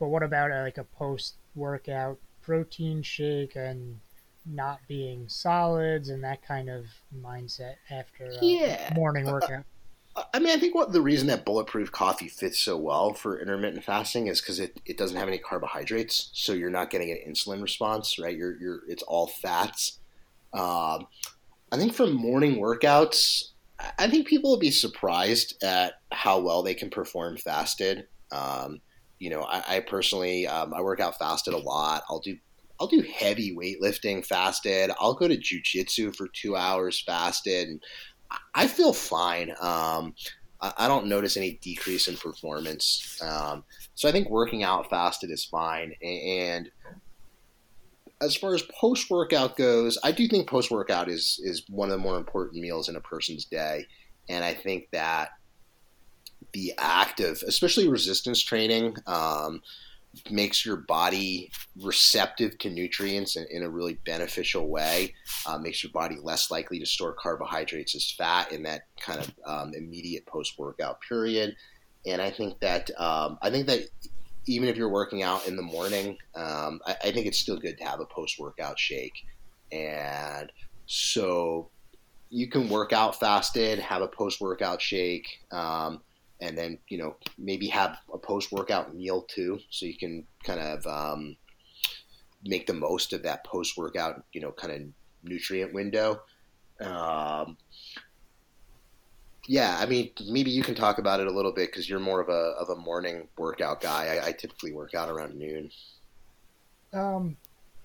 but 0.00 0.08
what 0.08 0.24
about 0.24 0.50
uh, 0.50 0.62
like 0.62 0.78
a 0.78 0.84
post-workout 0.84 2.18
protein 2.42 3.02
shake 3.02 3.54
and 3.54 4.00
not 4.44 4.80
being 4.88 5.28
solids 5.28 6.08
and 6.08 6.22
that 6.24 6.46
kind 6.46 6.68
of 6.68 6.86
mindset 7.16 7.74
after 7.90 8.26
a 8.26 8.44
yeah. 8.44 8.92
morning 8.94 9.26
workout? 9.26 9.64
I 10.34 10.40
mean, 10.40 10.50
I 10.50 10.58
think 10.58 10.74
what 10.74 10.92
the 10.92 11.00
reason 11.00 11.28
that 11.28 11.46
bulletproof 11.46 11.90
coffee 11.90 12.28
fits 12.28 12.58
so 12.58 12.76
well 12.76 13.14
for 13.14 13.40
intermittent 13.40 13.82
fasting 13.82 14.26
is 14.26 14.42
because 14.42 14.60
it, 14.60 14.78
it 14.84 14.98
doesn't 14.98 15.16
have 15.16 15.28
any 15.28 15.38
carbohydrates, 15.38 16.30
so 16.34 16.52
you're 16.52 16.70
not 16.70 16.90
getting 16.90 17.10
an 17.10 17.18
insulin 17.26 17.62
response, 17.62 18.18
right? 18.18 18.36
You're 18.36 18.58
you're 18.60 18.80
it's 18.88 19.02
all 19.04 19.26
fats. 19.26 19.98
Um, 20.52 21.06
I 21.70 21.78
think 21.78 21.94
for 21.94 22.06
morning 22.06 22.56
workouts, 22.56 23.52
I 23.98 24.08
think 24.08 24.26
people 24.26 24.50
will 24.50 24.58
be 24.58 24.70
surprised 24.70 25.62
at 25.64 25.94
how 26.10 26.40
well 26.40 26.62
they 26.62 26.74
can 26.74 26.90
perform 26.90 27.38
fasted. 27.38 28.06
Um, 28.30 28.82
you 29.18 29.30
know, 29.30 29.42
I, 29.42 29.76
I 29.76 29.80
personally 29.80 30.46
um, 30.46 30.74
I 30.74 30.82
work 30.82 31.00
out 31.00 31.18
fasted 31.18 31.54
a 31.54 31.58
lot. 31.58 32.04
I'll 32.10 32.20
do 32.20 32.36
I'll 32.82 32.88
do 32.88 33.00
heavy 33.02 33.54
weightlifting 33.54 34.26
fasted. 34.26 34.90
I'll 34.98 35.14
go 35.14 35.28
to 35.28 35.36
jujitsu 35.36 36.16
for 36.16 36.26
two 36.26 36.56
hours 36.56 37.00
fasted. 37.00 37.68
And 37.68 37.82
I 38.56 38.66
feel 38.66 38.92
fine. 38.92 39.50
Um, 39.60 40.16
I, 40.60 40.72
I, 40.78 40.88
don't 40.88 41.06
notice 41.06 41.36
any 41.36 41.60
decrease 41.62 42.08
in 42.08 42.16
performance. 42.16 43.22
Um, 43.22 43.62
so 43.94 44.08
I 44.08 44.12
think 44.12 44.30
working 44.30 44.64
out 44.64 44.90
fasted 44.90 45.30
is 45.30 45.44
fine. 45.44 45.92
And 46.02 46.72
as 48.20 48.34
far 48.34 48.52
as 48.52 48.62
post 48.62 49.08
workout 49.10 49.56
goes, 49.56 49.96
I 50.02 50.10
do 50.10 50.26
think 50.26 50.48
post 50.48 50.72
workout 50.72 51.08
is 51.08 51.40
is 51.44 51.62
one 51.68 51.88
of 51.88 51.92
the 51.92 52.02
more 52.02 52.16
important 52.16 52.60
meals 52.60 52.88
in 52.88 52.96
a 52.96 53.00
person's 53.00 53.44
day. 53.44 53.86
And 54.28 54.44
I 54.44 54.54
think 54.54 54.88
that 54.90 55.28
the 56.52 56.72
act 56.78 57.20
of, 57.20 57.44
especially 57.46 57.86
resistance 57.86 58.42
training, 58.42 58.96
um, 59.06 59.62
makes 60.30 60.64
your 60.64 60.76
body 60.76 61.50
receptive 61.80 62.58
to 62.58 62.70
nutrients 62.70 63.36
in, 63.36 63.46
in 63.50 63.62
a 63.62 63.70
really 63.70 63.94
beneficial 64.04 64.68
way. 64.68 65.14
Uh, 65.46 65.58
makes 65.58 65.82
your 65.82 65.92
body 65.92 66.16
less 66.22 66.50
likely 66.50 66.78
to 66.78 66.86
store 66.86 67.14
carbohydrates 67.14 67.94
as 67.94 68.10
fat 68.10 68.52
in 68.52 68.62
that 68.62 68.82
kind 69.00 69.20
of 69.20 69.32
um, 69.46 69.74
immediate 69.74 70.26
post 70.26 70.58
workout 70.58 71.00
period. 71.00 71.56
And 72.04 72.20
I 72.20 72.30
think 72.30 72.58
that 72.60 72.90
um, 72.98 73.38
I 73.42 73.50
think 73.50 73.66
that 73.68 73.88
even 74.46 74.68
if 74.68 74.76
you're 74.76 74.88
working 74.88 75.22
out 75.22 75.46
in 75.46 75.56
the 75.56 75.62
morning, 75.62 76.18
um, 76.34 76.80
I, 76.86 76.96
I, 77.04 77.12
think 77.12 77.26
it's 77.26 77.38
still 77.38 77.58
good 77.58 77.78
to 77.78 77.84
have 77.84 78.00
a 78.00 78.04
post 78.04 78.40
workout 78.40 78.78
shake. 78.78 79.24
And 79.70 80.50
so 80.86 81.70
you 82.28 82.48
can 82.48 82.68
work 82.68 82.92
out 82.92 83.20
fasted, 83.20 83.78
have 83.78 84.02
a 84.02 84.08
post 84.08 84.40
workout 84.40 84.82
shake. 84.82 85.26
Um, 85.52 86.00
and 86.42 86.58
then 86.58 86.78
you 86.88 86.98
know 86.98 87.16
maybe 87.38 87.68
have 87.68 87.96
a 88.12 88.18
post 88.18 88.52
workout 88.52 88.94
meal 88.94 89.22
too, 89.22 89.60
so 89.70 89.86
you 89.86 89.96
can 89.96 90.26
kind 90.44 90.60
of 90.60 90.86
um, 90.86 91.36
make 92.44 92.66
the 92.66 92.74
most 92.74 93.12
of 93.12 93.22
that 93.22 93.44
post 93.44 93.78
workout 93.78 94.24
you 94.32 94.40
know 94.40 94.50
kind 94.52 94.72
of 94.72 94.80
nutrient 95.22 95.72
window. 95.72 96.20
Um, 96.80 97.56
yeah, 99.46 99.78
I 99.80 99.86
mean, 99.86 100.10
maybe 100.28 100.50
you 100.50 100.62
can 100.62 100.74
talk 100.74 100.98
about 100.98 101.20
it 101.20 101.26
a 101.26 101.32
little 101.32 101.52
bit 101.52 101.70
because 101.70 101.88
you're 101.88 102.00
more 102.00 102.20
of 102.20 102.28
a 102.28 102.54
of 102.60 102.68
a 102.68 102.76
morning 102.76 103.28
workout 103.38 103.80
guy. 103.80 104.16
I, 104.16 104.28
I 104.28 104.32
typically 104.32 104.72
work 104.72 104.94
out 104.94 105.08
around 105.08 105.36
noon. 105.36 105.70
Um, 106.92 107.36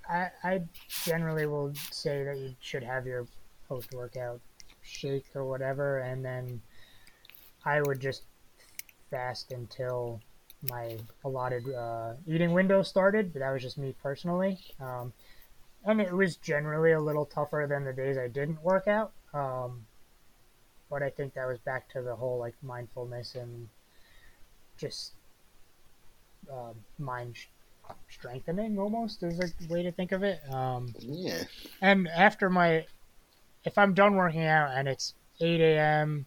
I 0.10 0.30
I 0.44 0.62
generally 0.90 1.46
will 1.46 1.74
say 1.92 2.24
that 2.24 2.38
you 2.38 2.56
should 2.60 2.84
have 2.84 3.06
your 3.06 3.28
post 3.70 3.94
workout 3.94 4.42
shake 4.82 5.26
or 5.36 5.46
whatever, 5.46 6.00
and 6.00 6.26
then 6.26 6.62
I 7.66 7.82
would 7.82 8.00
just 8.00 8.24
fast 9.10 9.52
until 9.52 10.22
my 10.70 10.98
allotted 11.24 11.72
uh, 11.74 12.14
eating 12.26 12.54
window 12.54 12.82
started, 12.82 13.34
but 13.34 13.40
that 13.40 13.52
was 13.52 13.62
just 13.62 13.78
me 13.78 13.96
personally. 14.02 14.58
Um, 14.80 15.14
and 15.86 16.02
it 16.02 16.12
was 16.12 16.36
generally 16.38 16.92
a 16.92 17.00
little 17.00 17.26
tougher 17.26 17.66
than 17.70 17.86
the 17.86 17.94
days 17.94 18.18
I 18.18 18.28
didn't 18.28 18.62
work 18.64 18.88
out. 18.88 19.12
Um, 19.34 19.86
but 20.90 21.04
I 21.04 21.10
think 21.10 21.34
that 21.34 21.48
was 21.48 21.60
back 21.60 21.90
to 21.90 22.02
the 22.02 22.16
whole 22.16 22.40
like 22.40 22.56
mindfulness 22.62 23.36
and 23.36 23.70
just 24.78 25.14
uh, 26.52 26.74
mind 26.98 27.36
strengthening 28.10 28.78
almost 28.80 29.24
is 29.24 29.40
a 29.40 29.74
way 29.74 29.84
to 29.84 29.92
think 29.92 30.12
of 30.12 30.24
it. 30.24 30.40
Um, 30.52 30.94
Yeah. 31.00 31.44
and 31.82 32.08
after 32.08 32.50
my, 32.50 32.86
if 33.64 33.78
I'm 33.78 33.94
done 33.94 34.16
working 34.16 34.44
out 34.44 34.72
and 34.76 34.88
it's 34.88 35.14
8 35.40 35.62
a.m. 35.62 36.26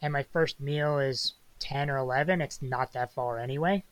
and 0.00 0.12
my 0.12 0.22
first 0.22 0.60
meal 0.60 0.98
is 0.98 1.34
10 1.60 1.90
or 1.90 1.98
11, 1.98 2.40
it's 2.40 2.62
not 2.62 2.92
that 2.92 3.12
far 3.12 3.38
anyway. 3.38 3.82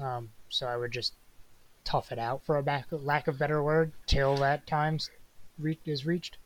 Um, 0.00 0.30
so 0.48 0.66
I 0.66 0.76
would 0.76 0.92
just 0.92 1.14
tough 1.84 2.12
it 2.12 2.18
out 2.18 2.44
for 2.44 2.58
a 2.58 2.62
back, 2.62 2.86
lack 2.90 3.28
of 3.28 3.38
better 3.38 3.62
word 3.62 3.92
till 4.06 4.36
that 4.36 4.66
time 4.66 4.98
re- 5.58 5.78
is 5.84 6.06
reached. 6.06 6.36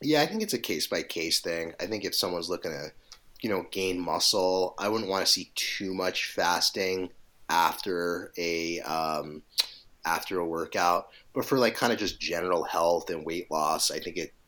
Yeah, 0.00 0.22
I 0.22 0.26
think 0.26 0.42
it's 0.42 0.54
a 0.54 0.58
case 0.58 0.86
by 0.86 1.02
case 1.02 1.40
thing. 1.40 1.72
I 1.80 1.86
think 1.86 2.04
if 2.04 2.14
someone's 2.14 2.48
looking 2.48 2.70
to, 2.70 2.92
you 3.40 3.50
know, 3.50 3.66
gain 3.70 3.98
muscle, 3.98 4.74
I 4.78 4.88
wouldn't 4.88 5.10
want 5.10 5.26
to 5.26 5.32
see 5.32 5.50
too 5.54 5.94
much 5.94 6.26
fasting 6.32 7.10
after 7.48 8.32
a 8.36 8.80
um, 8.80 9.42
after 10.04 10.38
a 10.38 10.46
workout. 10.46 11.08
But 11.34 11.44
for 11.44 11.58
like 11.58 11.74
kind 11.74 11.92
of 11.92 11.98
just 11.98 12.20
general 12.20 12.64
health 12.64 13.10
and 13.10 13.24
weight 13.24 13.50
loss, 13.50 13.90
I 13.90 13.98
think 13.98 14.16
it, 14.16 14.32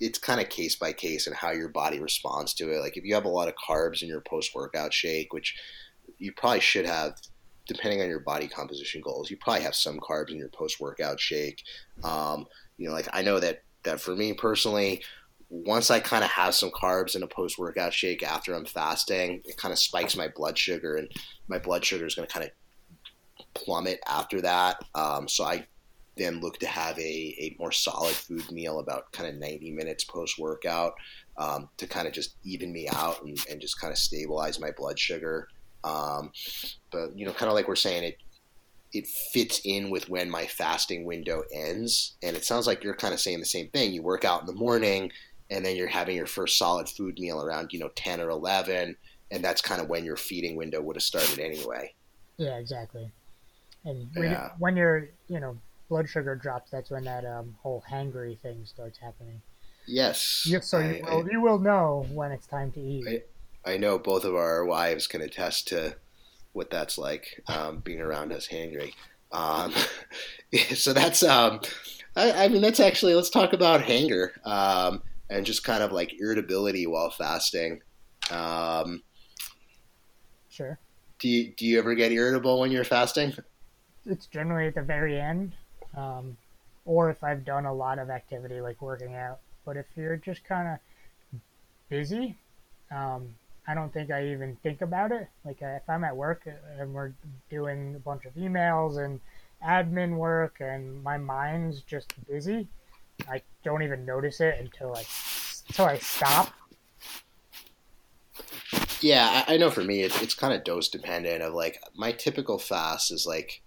it's 0.00 0.18
kind 0.18 0.40
of 0.40 0.48
case 0.48 0.76
by 0.76 0.92
case 0.92 1.26
and 1.26 1.36
how 1.36 1.50
your 1.50 1.68
body 1.68 2.00
responds 2.00 2.54
to 2.54 2.70
it. 2.70 2.80
Like 2.80 2.96
if 2.96 3.04
you 3.04 3.14
have 3.14 3.24
a 3.24 3.28
lot 3.28 3.48
of 3.48 3.54
carbs 3.54 4.02
in 4.02 4.08
your 4.08 4.20
post 4.20 4.54
workout 4.54 4.92
shake, 4.92 5.32
which 5.32 5.56
you 6.18 6.32
probably 6.32 6.60
should 6.60 6.86
have. 6.86 7.20
Depending 7.66 8.00
on 8.00 8.08
your 8.08 8.20
body 8.20 8.48
composition 8.48 9.02
goals, 9.02 9.30
you 9.30 9.36
probably 9.36 9.62
have 9.62 9.74
some 9.74 10.00
carbs 10.00 10.30
in 10.30 10.38
your 10.38 10.48
post 10.48 10.80
workout 10.80 11.20
shake. 11.20 11.62
Um, 12.02 12.46
you 12.78 12.88
know, 12.88 12.94
like 12.94 13.08
I 13.12 13.20
know 13.20 13.38
that 13.40 13.62
that 13.82 14.00
for 14.00 14.16
me 14.16 14.32
personally, 14.32 15.02
once 15.50 15.90
I 15.90 16.00
kind 16.00 16.24
of 16.24 16.30
have 16.30 16.54
some 16.54 16.70
carbs 16.70 17.14
in 17.14 17.22
a 17.22 17.26
post 17.26 17.58
workout 17.58 17.92
shake 17.92 18.22
after 18.22 18.54
I'm 18.54 18.64
fasting, 18.64 19.42
it 19.44 19.58
kind 19.58 19.72
of 19.72 19.78
spikes 19.78 20.16
my 20.16 20.28
blood 20.28 20.56
sugar, 20.56 20.96
and 20.96 21.10
my 21.46 21.58
blood 21.58 21.84
sugar 21.84 22.06
is 22.06 22.14
going 22.14 22.26
to 22.26 22.32
kind 22.32 22.46
of 22.46 23.44
plummet 23.52 24.00
after 24.08 24.40
that. 24.40 24.82
Um, 24.94 25.28
so 25.28 25.44
I 25.44 25.66
then 26.18 26.40
look 26.40 26.58
to 26.58 26.66
have 26.66 26.98
a, 26.98 27.02
a 27.38 27.56
more 27.58 27.72
solid 27.72 28.14
food 28.14 28.50
meal 28.52 28.80
about 28.80 29.10
kind 29.12 29.28
of 29.28 29.36
90 29.36 29.70
minutes 29.72 30.04
post 30.04 30.38
workout 30.38 30.94
um, 31.36 31.68
to 31.76 31.86
kind 31.86 32.06
of 32.06 32.12
just 32.12 32.34
even 32.44 32.72
me 32.72 32.88
out 32.88 33.22
and, 33.22 33.38
and 33.50 33.60
just 33.60 33.80
kind 33.80 33.92
of 33.92 33.98
stabilize 33.98 34.60
my 34.60 34.70
blood 34.72 34.98
sugar. 34.98 35.48
Um, 35.84 36.32
but 36.90 37.16
you 37.16 37.24
know, 37.24 37.32
kind 37.32 37.48
of 37.48 37.54
like 37.54 37.68
we're 37.68 37.76
saying, 37.76 38.04
it 38.04 38.18
it 38.92 39.06
fits 39.06 39.60
in 39.64 39.90
with 39.90 40.08
when 40.08 40.30
my 40.30 40.46
fasting 40.46 41.04
window 41.04 41.42
ends. 41.52 42.16
And 42.22 42.34
it 42.34 42.44
sounds 42.44 42.66
like 42.66 42.82
you're 42.82 42.94
kind 42.94 43.12
of 43.12 43.20
saying 43.20 43.38
the 43.38 43.44
same 43.44 43.68
thing. 43.68 43.92
You 43.92 44.02
work 44.02 44.24
out 44.24 44.40
in 44.40 44.46
the 44.46 44.54
morning, 44.54 45.12
and 45.50 45.64
then 45.64 45.76
you're 45.76 45.88
having 45.88 46.16
your 46.16 46.26
first 46.26 46.58
solid 46.58 46.88
food 46.88 47.18
meal 47.18 47.42
around 47.42 47.72
you 47.72 47.78
know 47.78 47.90
10 47.94 48.20
or 48.20 48.30
11, 48.30 48.96
and 49.30 49.44
that's 49.44 49.62
kind 49.62 49.80
of 49.80 49.88
when 49.88 50.04
your 50.04 50.16
feeding 50.16 50.56
window 50.56 50.80
would 50.80 50.96
have 50.96 51.02
started 51.02 51.38
anyway. 51.38 51.94
Yeah, 52.38 52.56
exactly. 52.56 53.10
And 53.84 54.08
when, 54.14 54.30
Yeah. 54.30 54.50
when 54.58 54.76
your 54.76 55.08
you 55.28 55.38
know 55.40 55.56
blood 55.88 56.08
sugar 56.08 56.34
drops, 56.34 56.70
that's 56.70 56.90
when 56.90 57.04
that 57.04 57.24
um, 57.24 57.54
whole 57.62 57.82
hangry 57.90 58.38
thing 58.38 58.64
starts 58.64 58.98
happening. 58.98 59.40
Yes. 59.86 60.44
You, 60.46 60.60
so 60.60 60.78
I- 60.78 60.96
you, 60.96 61.04
will, 61.04 61.28
you 61.30 61.40
will 61.40 61.58
know 61.58 62.06
when 62.12 62.30
it's 62.32 62.46
time 62.46 62.70
to 62.72 62.80
eat. 62.80 63.06
I- 63.08 63.22
I 63.72 63.76
know 63.76 63.98
both 63.98 64.24
of 64.24 64.34
our 64.34 64.64
wives 64.64 65.06
can 65.06 65.20
attest 65.20 65.68
to 65.68 65.96
what 66.52 66.70
that's 66.70 66.96
like, 66.96 67.42
um, 67.48 67.80
being 67.80 68.00
around 68.00 68.32
us 68.32 68.48
hangry. 68.48 68.92
Um, 69.30 69.74
so 70.74 70.92
that's, 70.94 71.22
um, 71.22 71.60
I, 72.16 72.44
I 72.44 72.48
mean, 72.48 72.62
that's 72.62 72.80
actually, 72.80 73.14
let's 73.14 73.28
talk 73.28 73.52
about 73.52 73.82
hanger 73.82 74.32
um, 74.44 75.02
and 75.28 75.44
just 75.44 75.64
kind 75.64 75.82
of 75.82 75.92
like 75.92 76.18
irritability 76.18 76.86
while 76.86 77.10
fasting. 77.10 77.82
Um, 78.30 79.02
sure. 80.48 80.78
do, 81.18 81.28
you, 81.28 81.52
do 81.54 81.66
you 81.66 81.78
ever 81.78 81.94
get 81.94 82.12
irritable 82.12 82.60
when 82.60 82.70
you're 82.70 82.84
fasting? 82.84 83.34
It's 84.06 84.26
generally 84.26 84.68
at 84.68 84.74
the 84.76 84.82
very 84.82 85.20
end, 85.20 85.52
um, 85.98 86.36
or 86.84 87.10
if 87.10 87.22
I've 87.22 87.44
done 87.44 87.66
a 87.66 87.74
lot 87.74 87.98
of 87.98 88.10
activity 88.10 88.60
like 88.60 88.80
working 88.80 89.14
out. 89.14 89.40
But 89.64 89.76
if 89.76 89.86
you're 89.96 90.16
just 90.16 90.44
kind 90.44 90.68
of 90.68 91.40
busy, 91.88 92.36
um, 92.90 93.34
I 93.66 93.74
don't 93.74 93.92
think 93.92 94.10
I 94.10 94.28
even 94.28 94.56
think 94.62 94.80
about 94.80 95.12
it. 95.12 95.28
Like 95.44 95.62
uh, 95.62 95.66
if 95.66 95.82
I'm 95.88 96.04
at 96.04 96.16
work 96.16 96.48
and 96.78 96.94
we're 96.94 97.12
doing 97.50 97.94
a 97.94 97.98
bunch 97.98 98.24
of 98.24 98.34
emails 98.34 99.04
and 99.04 99.20
admin 99.66 100.16
work, 100.16 100.56
and 100.60 101.02
my 101.02 101.18
mind's 101.18 101.82
just 101.82 102.14
busy, 102.26 102.68
I 103.30 103.42
don't 103.64 103.82
even 103.82 104.06
notice 104.06 104.40
it 104.40 104.56
until 104.58 104.96
I 104.96 105.04
until 105.68 105.84
I 105.84 105.98
stop. 105.98 106.54
Yeah, 109.00 109.44
I, 109.46 109.56
know 109.58 109.70
for 109.70 109.84
me, 109.84 110.02
it's, 110.02 110.34
kind 110.34 110.52
of 110.52 110.64
dose 110.64 110.88
dependent. 110.88 111.42
Of 111.42 111.54
like 111.54 111.80
my 111.94 112.10
typical 112.10 112.58
fast 112.58 113.12
is 113.12 113.26
like 113.26 113.62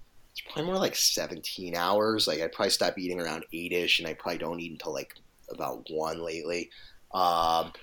probably 0.52 0.72
more 0.72 0.80
like 0.80 0.96
17 0.96 1.76
hours. 1.76 2.28
Like 2.28 2.42
I 2.42 2.48
probably 2.48 2.70
stop 2.70 2.98
eating 2.98 3.20
around 3.20 3.46
eight 3.54 3.72
ish, 3.72 4.00
and 4.00 4.08
I 4.08 4.14
probably 4.14 4.40
don't 4.40 4.60
eat 4.60 4.72
until 4.72 4.94
like 4.94 5.14
about 5.52 5.86
one 5.90 6.24
lately. 6.24 6.70
Um, 7.14 7.74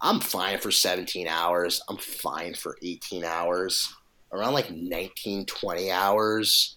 I'm 0.00 0.20
fine 0.20 0.58
for 0.58 0.70
17 0.70 1.26
hours. 1.26 1.80
I'm 1.88 1.96
fine 1.96 2.54
for 2.54 2.76
18 2.82 3.24
hours. 3.24 3.92
Around 4.32 4.54
like 4.54 4.70
19, 4.70 5.46
20 5.46 5.90
hours 5.90 6.76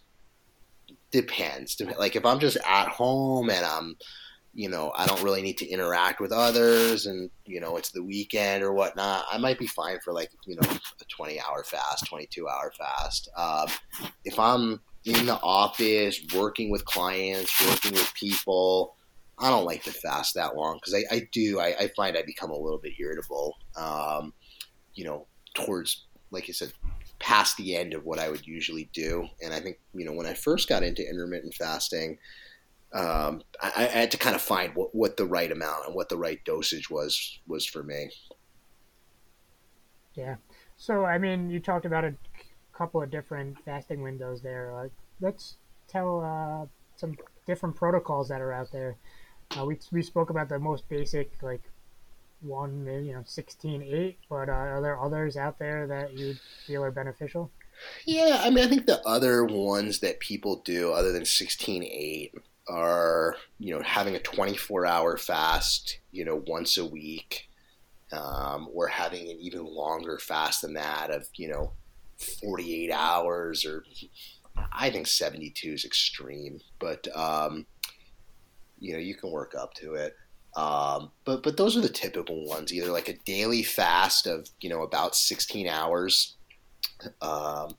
depends. 1.11 1.79
Like 1.97 2.15
if 2.15 2.25
I'm 2.25 2.39
just 2.39 2.57
at 2.65 2.87
home 2.89 3.49
and 3.49 3.65
I'm 3.65 3.95
you 4.53 4.67
know, 4.67 4.91
I 4.95 5.05
don't 5.05 5.23
really 5.23 5.41
need 5.41 5.57
to 5.59 5.67
interact 5.67 6.19
with 6.19 6.31
others 6.31 7.05
and, 7.05 7.29
you 7.45 7.61
know, 7.61 7.77
it's 7.77 7.91
the 7.91 8.03
weekend 8.03 8.63
or 8.63 8.73
whatnot, 8.73 9.25
I 9.31 9.37
might 9.37 9.59
be 9.59 9.67
fine 9.67 9.99
for 10.03 10.11
like, 10.11 10.31
you 10.45 10.55
know, 10.55 10.69
a 10.69 11.05
20 11.15 11.39
hour 11.39 11.63
fast, 11.63 12.07
22 12.07 12.47
hour 12.47 12.71
fast. 12.77 13.29
Um, 13.37 13.67
if 14.25 14.39
I'm 14.39 14.81
in 15.05 15.25
the 15.25 15.39
office, 15.41 16.21
working 16.35 16.69
with 16.69 16.85
clients, 16.85 17.65
working 17.67 17.93
with 17.93 18.13
people, 18.13 18.95
I 19.37 19.49
don't 19.49 19.65
like 19.65 19.83
to 19.83 19.91
fast 19.91 20.35
that 20.35 20.55
long 20.55 20.75
because 20.75 20.93
I, 20.93 21.15
I 21.15 21.27
do, 21.31 21.59
I, 21.59 21.75
I 21.79 21.87
find 21.95 22.17
I 22.17 22.23
become 22.23 22.51
a 22.51 22.57
little 22.57 22.77
bit 22.77 22.93
irritable, 22.99 23.55
um, 23.77 24.33
you 24.93 25.05
know, 25.05 25.27
towards, 25.53 26.05
like 26.31 26.45
I 26.49 26.51
said, 26.51 26.73
past 27.19 27.55
the 27.57 27.75
end 27.75 27.93
of 27.93 28.03
what 28.03 28.19
I 28.19 28.29
would 28.29 28.45
usually 28.45 28.89
do. 28.93 29.27
And 29.41 29.53
I 29.53 29.61
think, 29.61 29.79
you 29.93 30.05
know, 30.05 30.13
when 30.13 30.25
I 30.25 30.33
first 30.33 30.67
got 30.67 30.83
into 30.83 31.07
intermittent 31.07 31.53
fasting, 31.53 32.17
um, 32.93 33.41
I, 33.61 33.71
I 33.75 33.83
had 33.83 34.11
to 34.11 34.17
kind 34.17 34.35
of 34.35 34.41
find 34.41 34.75
what, 34.75 34.93
what 34.93 35.15
the 35.15 35.25
right 35.25 35.51
amount 35.51 35.85
and 35.85 35.95
what 35.95 36.09
the 36.09 36.17
right 36.17 36.43
dosage 36.43 36.89
was 36.89 37.39
was 37.47 37.65
for 37.65 37.83
me. 37.83 38.09
Yeah. 40.15 40.35
So 40.75 41.05
I 41.05 41.17
mean, 41.17 41.49
you 41.49 41.59
talked 41.59 41.85
about 41.85 42.03
a 42.03 42.13
couple 42.79 43.03
of 43.03 43.11
different 43.11 43.57
fasting 43.65 44.01
windows 44.01 44.41
there. 44.41 44.73
Uh, 44.73 44.87
let's 45.19 45.57
tell 45.89 46.21
uh, 46.21 46.65
some 46.95 47.17
different 47.45 47.75
protocols 47.75 48.29
that 48.29 48.39
are 48.41 48.53
out 48.53 48.71
there. 48.71 48.95
Uh, 49.57 49.65
we 49.65 49.77
we 49.91 50.01
spoke 50.01 50.29
about 50.29 50.47
the 50.47 50.57
most 50.57 50.87
basic, 50.87 51.31
like 51.43 51.61
one, 52.41 52.85
you 53.05 53.13
know, 53.13 53.23
sixteen 53.25 53.83
eight. 53.83 54.17
But 54.29 54.47
uh, 54.47 54.53
are 54.53 54.81
there 54.81 54.99
others 54.99 55.35
out 55.35 55.59
there 55.59 55.85
that 55.87 56.17
you 56.17 56.35
feel 56.65 56.83
are 56.83 56.91
beneficial? 56.91 57.51
Yeah, 58.05 58.41
I 58.43 58.49
mean, 58.49 58.63
I 58.63 58.67
think 58.67 58.85
the 58.85 59.05
other 59.05 59.43
ones 59.43 59.99
that 59.99 60.19
people 60.19 60.61
do, 60.63 60.91
other 60.91 61.11
than 61.11 61.25
sixteen 61.25 61.83
eight, 61.83 62.33
are 62.69 63.35
you 63.59 63.75
know 63.75 63.81
having 63.81 64.15
a 64.15 64.19
twenty 64.19 64.55
four 64.55 64.85
hour 64.85 65.17
fast, 65.17 65.99
you 66.11 66.23
know, 66.23 66.41
once 66.47 66.77
a 66.77 66.85
week, 66.85 67.49
um, 68.13 68.69
or 68.73 68.87
having 68.87 69.29
an 69.29 69.37
even 69.41 69.65
longer 69.65 70.17
fast 70.17 70.61
than 70.61 70.75
that 70.75 71.09
of 71.09 71.27
you 71.35 71.49
know 71.49 71.73
forty 72.19 72.83
eight 72.85 72.91
hours, 72.91 73.65
or 73.65 73.83
I 74.73 74.89
think 74.89 75.07
seventy 75.07 75.49
two 75.49 75.73
is 75.73 75.85
extreme, 75.85 76.59
but 76.79 77.07
um, 77.15 77.65
you 78.79 78.93
know 78.93 78.99
you 78.99 79.15
can 79.15 79.31
work 79.31 79.55
up 79.59 79.73
to 79.75 79.93
it. 79.95 80.15
Um, 80.55 81.11
but 81.25 81.43
but 81.43 81.57
those 81.57 81.77
are 81.77 81.81
the 81.81 81.89
typical 81.89 82.45
ones, 82.47 82.73
either 82.73 82.91
like 82.91 83.07
a 83.09 83.17
daily 83.25 83.63
fast 83.63 84.27
of 84.27 84.47
you 84.61 84.69
know 84.69 84.81
about 84.83 85.15
sixteen 85.15 85.67
hours 85.67 86.35
um, 87.21 87.75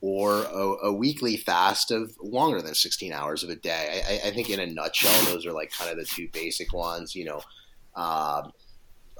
or 0.00 0.42
a, 0.44 0.86
a 0.88 0.92
weekly 0.92 1.36
fast 1.36 1.90
of 1.90 2.12
longer 2.22 2.60
than 2.60 2.74
16 2.74 3.12
hours 3.12 3.42
of 3.42 3.50
a 3.50 3.56
day. 3.56 4.02
I, 4.06 4.14
I- 4.14 4.28
I 4.28 4.30
think, 4.32 4.50
in 4.50 4.60
a 4.60 4.66
nutshell, 4.66 5.24
those 5.32 5.46
are 5.46 5.52
like 5.52 5.70
kind 5.72 5.90
of 5.90 5.96
the 5.96 6.04
two 6.04 6.28
basic 6.32 6.72
ones. 6.72 7.14
You 7.14 7.24
know, 7.26 7.40
um, 7.96 8.52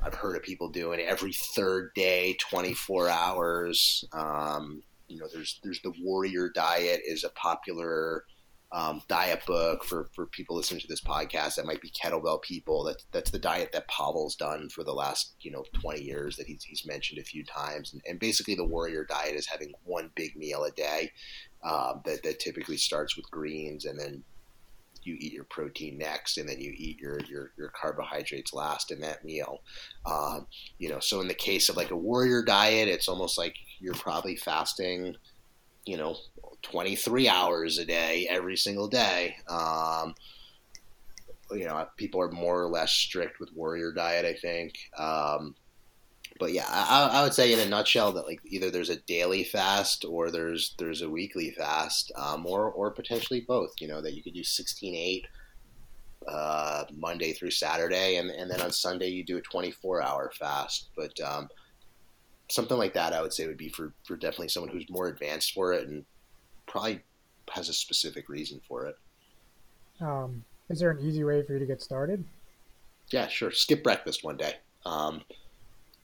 I've 0.05 0.14
heard 0.14 0.37
of 0.37 0.43
people 0.43 0.69
doing 0.69 1.01
every 1.01 1.33
third 1.33 1.93
day, 1.95 2.37
24 2.51 3.09
hours. 3.09 4.05
Um, 4.12 4.83
you 5.09 5.19
know, 5.19 5.27
there's 5.33 5.61
there's 5.62 5.81
the 5.81 5.95
Warrior 6.01 6.51
Diet 6.51 7.01
is 7.07 7.25
a 7.25 7.31
popular 7.31 8.25
um, 8.71 9.01
diet 9.09 9.47
book 9.47 9.85
for, 9.85 10.09
for 10.14 10.27
people 10.27 10.57
listening 10.57 10.81
to 10.81 10.88
this 10.88 11.01
podcast 11.01 11.55
that 11.55 11.64
might 11.64 11.81
be 11.81 11.90
kettlebell 11.90 12.43
people. 12.43 12.85
That's 12.85 13.07
that's 13.12 13.31
the 13.31 13.38
diet 13.38 13.71
that 13.73 13.88
Pavel's 13.88 14.37
done 14.37 14.69
for 14.69 14.85
the 14.85 14.93
last 14.93 15.37
you 15.40 15.51
know 15.51 15.64
20 15.81 16.03
years 16.03 16.37
that 16.37 16.47
he's, 16.47 16.64
he's 16.64 16.87
mentioned 16.87 17.19
a 17.19 17.25
few 17.25 17.45
times. 17.45 17.93
And, 17.93 18.03
and 18.07 18.21
basically, 18.21 18.57
the 18.57 18.67
Warrior 18.67 19.07
Diet 19.09 19.37
is 19.37 19.47
having 19.47 19.73
one 19.85 20.11
big 20.14 20.37
meal 20.37 20.64
a 20.64 20.71
day 20.73 21.12
um, 21.62 22.03
that 22.05 22.23
that 22.25 22.40
typically 22.40 22.77
starts 22.77 23.17
with 23.17 23.31
greens, 23.31 23.87
and 23.87 23.99
then 23.99 24.23
you 25.05 25.17
eat 25.19 25.33
your 25.33 25.45
protein 25.45 25.99
next, 25.99 26.38
and 26.38 26.49
then 26.49 26.61
you 26.61 26.73
eat 26.77 26.99
your 26.99 27.21
your, 27.29 27.53
your 27.57 27.69
carbohydrates 27.71 28.53
last 28.53 28.90
in 28.90 29.01
that 29.01 29.25
meal. 29.25 29.61
Um, 30.07 30.47
you 30.79 30.88
know, 30.88 31.01
so 31.01 31.21
in 31.21 31.29
the 31.29 31.35
case 31.35 31.69
of 31.69 31.77
like 31.77 31.90
a 31.90 31.97
Warrior 31.97 32.43
Diet, 32.43 32.88
it's 32.88 33.09
almost 33.09 33.38
like 33.38 33.55
you're 33.81 33.95
probably 33.95 34.37
fasting, 34.37 35.17
you 35.87 35.97
know, 35.97 36.17
23 36.62 37.29
hours 37.29 37.79
a 37.79 37.85
day 37.85 38.27
every 38.29 38.57
single 38.57 38.88
day. 38.88 39.37
Um, 39.49 40.14
you 41.53 41.67
know, 41.67 41.87
people 41.97 42.21
are 42.21 42.31
more 42.31 42.62
or 42.62 42.69
less 42.69 42.93
strict 42.93 43.38
with 43.38 43.53
warrior 43.55 43.93
diet, 43.93 44.25
I 44.25 44.35
think. 44.35 44.75
Um, 44.97 45.55
but 46.38 46.53
yeah, 46.53 46.66
I, 46.68 47.11
I, 47.12 47.23
would 47.23 47.35
say 47.35 47.53
in 47.53 47.61
a 47.61 47.68
nutshell 47.68 48.12
that 48.12 48.27
like 48.27 48.40
either 48.44 48.70
there's 48.70 48.90
a 48.90 48.97
daily 48.97 49.44
fast 49.44 50.05
or 50.09 50.31
there's 50.31 50.75
there's 50.79 51.03
a 51.03 51.09
weekly 51.09 51.53
fast, 51.53 52.11
um, 52.16 52.44
or 52.47 52.70
or 52.70 52.90
potentially 52.90 53.40
both. 53.40 53.73
You 53.81 53.88
know 53.88 54.01
that 54.01 54.14
you 54.14 54.23
could 54.23 54.35
do 54.35 54.42
16-8 54.42 55.25
uh, 56.27 56.85
Monday 56.92 57.33
through 57.33 57.53
Saturday, 57.53 58.16
and 58.16 58.31
and 58.31 58.51
then 58.51 58.61
on 58.61 58.73
Sunday 58.73 59.09
you 59.09 59.25
do 59.25 59.37
a 59.37 59.42
24 59.42 60.03
hour 60.03 60.33
fast. 60.38 60.88
But 60.97 61.18
um, 61.20 61.49
something 62.49 62.77
like 62.77 62.94
that, 62.94 63.12
I 63.12 63.23
would 63.23 63.33
say 63.33 63.47
would 63.47 63.57
be 63.57 63.68
for 63.68 63.92
for 64.05 64.16
definitely 64.16 64.49
someone 64.49 64.73
who's 64.73 64.90
more 64.90 65.09
advanced 65.09 65.53
for 65.53 65.73
it 65.73 65.87
and 65.88 66.05
probably 66.66 67.01
has 67.53 67.68
a 67.68 67.75
specific 67.75 68.29
reason 68.29 68.61
for 68.66 68.87
it. 68.87 68.97
Um, 70.01 70.44
is 70.68 70.81
there 70.81 70.90
an 70.90 71.01
easy 71.01 71.23
way 71.23 71.42
for 71.42 71.53
you 71.53 71.59
to 71.61 71.66
get 71.66 71.83
started? 71.83 72.25
Yeah, 73.11 73.29
sure. 73.29 73.53
Skip 73.53 73.85
breakfast 73.85 74.25
one 74.25 74.37
day. 74.37 74.55
Um, 74.87 75.23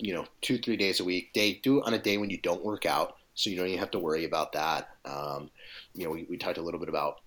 you 0.00 0.14
know, 0.14 0.24
two, 0.40 0.58
three 0.58 0.76
days 0.76 1.00
a 1.00 1.04
week. 1.04 1.32
Day 1.32 1.60
do 1.62 1.78
it 1.78 1.86
on 1.86 1.94
a 1.94 1.98
day 1.98 2.16
when 2.16 2.30
you 2.30 2.38
don't 2.38 2.64
work 2.64 2.86
out, 2.86 3.16
so 3.34 3.50
you 3.50 3.56
don't 3.56 3.68
even 3.68 3.78
have 3.78 3.90
to 3.92 3.98
worry 3.98 4.24
about 4.24 4.52
that. 4.52 4.88
Um, 5.04 5.50
you 5.94 6.04
know, 6.04 6.10
we, 6.10 6.26
we 6.28 6.36
talked 6.36 6.58
a 6.58 6.62
little 6.62 6.80
bit 6.80 6.88
about 6.88 7.20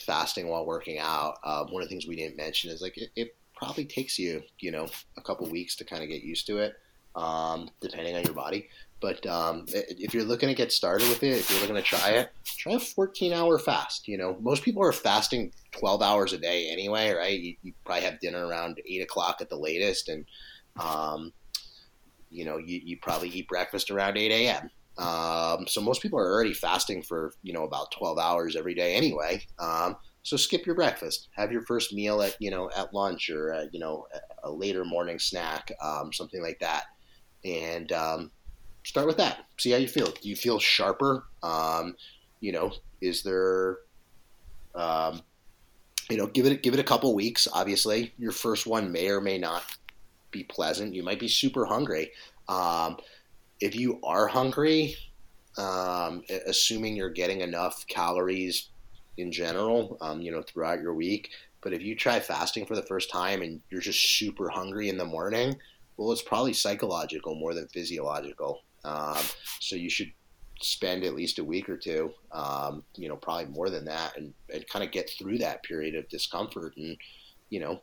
fasting 0.00 0.48
while 0.48 0.66
working 0.66 0.98
out. 0.98 1.38
Uh, 1.44 1.64
one 1.64 1.82
of 1.82 1.88
the 1.88 1.92
things 1.92 2.06
we 2.06 2.16
didn't 2.16 2.36
mention 2.36 2.70
is 2.70 2.80
like 2.80 2.96
it, 2.96 3.10
it 3.16 3.36
probably 3.56 3.84
takes 3.84 4.18
you, 4.18 4.42
you 4.58 4.70
know, 4.70 4.86
a 5.16 5.22
couple 5.22 5.48
weeks 5.48 5.76
to 5.76 5.84
kind 5.84 6.02
of 6.02 6.08
get 6.08 6.22
used 6.22 6.46
to 6.46 6.58
it, 6.58 6.74
um, 7.14 7.70
depending 7.80 8.16
on 8.16 8.24
your 8.24 8.34
body. 8.34 8.68
But 9.00 9.26
um, 9.26 9.66
if 9.68 10.14
you're 10.14 10.24
looking 10.24 10.48
to 10.48 10.54
get 10.54 10.72
started 10.72 11.08
with 11.08 11.22
it, 11.22 11.38
if 11.38 11.50
you're 11.50 11.60
looking 11.60 11.76
to 11.76 11.82
try 11.82 12.10
it, 12.12 12.32
try 12.44 12.72
a 12.72 12.78
14 12.78 13.32
hour 13.32 13.58
fast. 13.58 14.08
You 14.08 14.16
know, 14.16 14.36
most 14.40 14.62
people 14.62 14.82
are 14.82 14.92
fasting 14.92 15.52
12 15.72 16.00
hours 16.00 16.32
a 16.32 16.38
day 16.38 16.70
anyway, 16.70 17.12
right? 17.12 17.38
You, 17.38 17.56
you 17.62 17.72
probably 17.84 18.04
have 18.04 18.20
dinner 18.20 18.46
around 18.46 18.80
8 18.86 19.02
o'clock 19.02 19.38
at 19.40 19.50
the 19.50 19.56
latest. 19.56 20.08
And, 20.08 20.24
um, 20.80 21.32
you 22.36 22.44
know, 22.44 22.58
you, 22.58 22.80
you 22.84 22.98
probably 22.98 23.30
eat 23.30 23.48
breakfast 23.48 23.90
around 23.90 24.18
8 24.18 24.30
a.m. 24.30 24.70
Um, 24.98 25.66
so 25.66 25.80
most 25.80 26.02
people 26.02 26.18
are 26.18 26.30
already 26.30 26.52
fasting 26.52 27.02
for, 27.02 27.32
you 27.42 27.52
know, 27.52 27.64
about 27.64 27.90
12 27.92 28.18
hours 28.18 28.56
every 28.56 28.74
day 28.74 28.94
anyway. 28.94 29.42
Um, 29.58 29.96
so 30.22 30.36
skip 30.36 30.66
your 30.66 30.74
breakfast, 30.74 31.28
have 31.34 31.50
your 31.50 31.62
first 31.62 31.94
meal 31.94 32.20
at, 32.20 32.36
you 32.38 32.50
know, 32.50 32.70
at 32.76 32.92
lunch 32.92 33.30
or, 33.30 33.54
uh, 33.54 33.64
you 33.72 33.80
know, 33.80 34.06
a 34.44 34.50
later 34.50 34.84
morning 34.84 35.18
snack, 35.18 35.72
um, 35.82 36.12
something 36.12 36.42
like 36.42 36.58
that. 36.60 36.84
And 37.44 37.90
um, 37.92 38.30
start 38.84 39.06
with 39.06 39.16
that. 39.16 39.38
See 39.56 39.70
how 39.70 39.78
you 39.78 39.88
feel. 39.88 40.06
Do 40.06 40.28
you 40.28 40.36
feel 40.36 40.58
sharper? 40.58 41.24
Um, 41.42 41.96
you 42.40 42.52
know, 42.52 42.72
is 43.00 43.22
there, 43.22 43.78
um, 44.74 45.22
you 46.10 46.16
know, 46.16 46.26
give 46.26 46.46
it 46.46 46.62
give 46.62 46.74
it 46.74 46.80
a 46.80 46.84
couple 46.84 47.14
weeks. 47.14 47.48
Obviously, 47.52 48.12
your 48.18 48.32
first 48.32 48.66
one 48.66 48.92
may 48.92 49.08
or 49.08 49.20
may 49.20 49.38
not 49.38 49.64
be 50.36 50.44
pleasant. 50.44 50.94
You 50.94 51.02
might 51.02 51.20
be 51.20 51.28
super 51.28 51.64
hungry. 51.64 52.12
Um, 52.48 52.96
if 53.60 53.74
you 53.74 54.00
are 54.02 54.26
hungry, 54.26 54.96
um, 55.58 56.22
assuming 56.46 56.96
you're 56.96 57.10
getting 57.22 57.40
enough 57.40 57.86
calories 57.86 58.68
in 59.16 59.32
general, 59.32 59.96
um, 60.00 60.20
you 60.20 60.30
know, 60.30 60.42
throughout 60.42 60.80
your 60.80 60.94
week. 60.94 61.30
But 61.62 61.72
if 61.72 61.82
you 61.82 61.96
try 61.96 62.20
fasting 62.20 62.66
for 62.66 62.76
the 62.76 62.82
first 62.82 63.10
time 63.10 63.42
and 63.42 63.60
you're 63.70 63.80
just 63.80 64.18
super 64.18 64.48
hungry 64.48 64.88
in 64.88 64.98
the 64.98 65.04
morning, 65.04 65.56
well, 65.96 66.12
it's 66.12 66.22
probably 66.22 66.52
psychological 66.52 67.34
more 67.34 67.54
than 67.54 67.66
physiological. 67.68 68.62
Um, 68.84 69.24
so 69.60 69.74
you 69.74 69.90
should 69.90 70.12
spend 70.60 71.04
at 71.04 71.14
least 71.14 71.38
a 71.38 71.44
week 71.44 71.68
or 71.68 71.76
two, 71.76 72.12
um, 72.32 72.84
you 72.96 73.08
know, 73.08 73.16
probably 73.16 73.46
more 73.46 73.70
than 73.70 73.84
that, 73.86 74.16
and, 74.16 74.32
and 74.52 74.68
kind 74.68 74.84
of 74.84 74.92
get 74.92 75.10
through 75.18 75.38
that 75.38 75.62
period 75.62 75.94
of 75.94 76.08
discomfort 76.08 76.76
and, 76.76 76.96
you 77.50 77.60
know, 77.60 77.82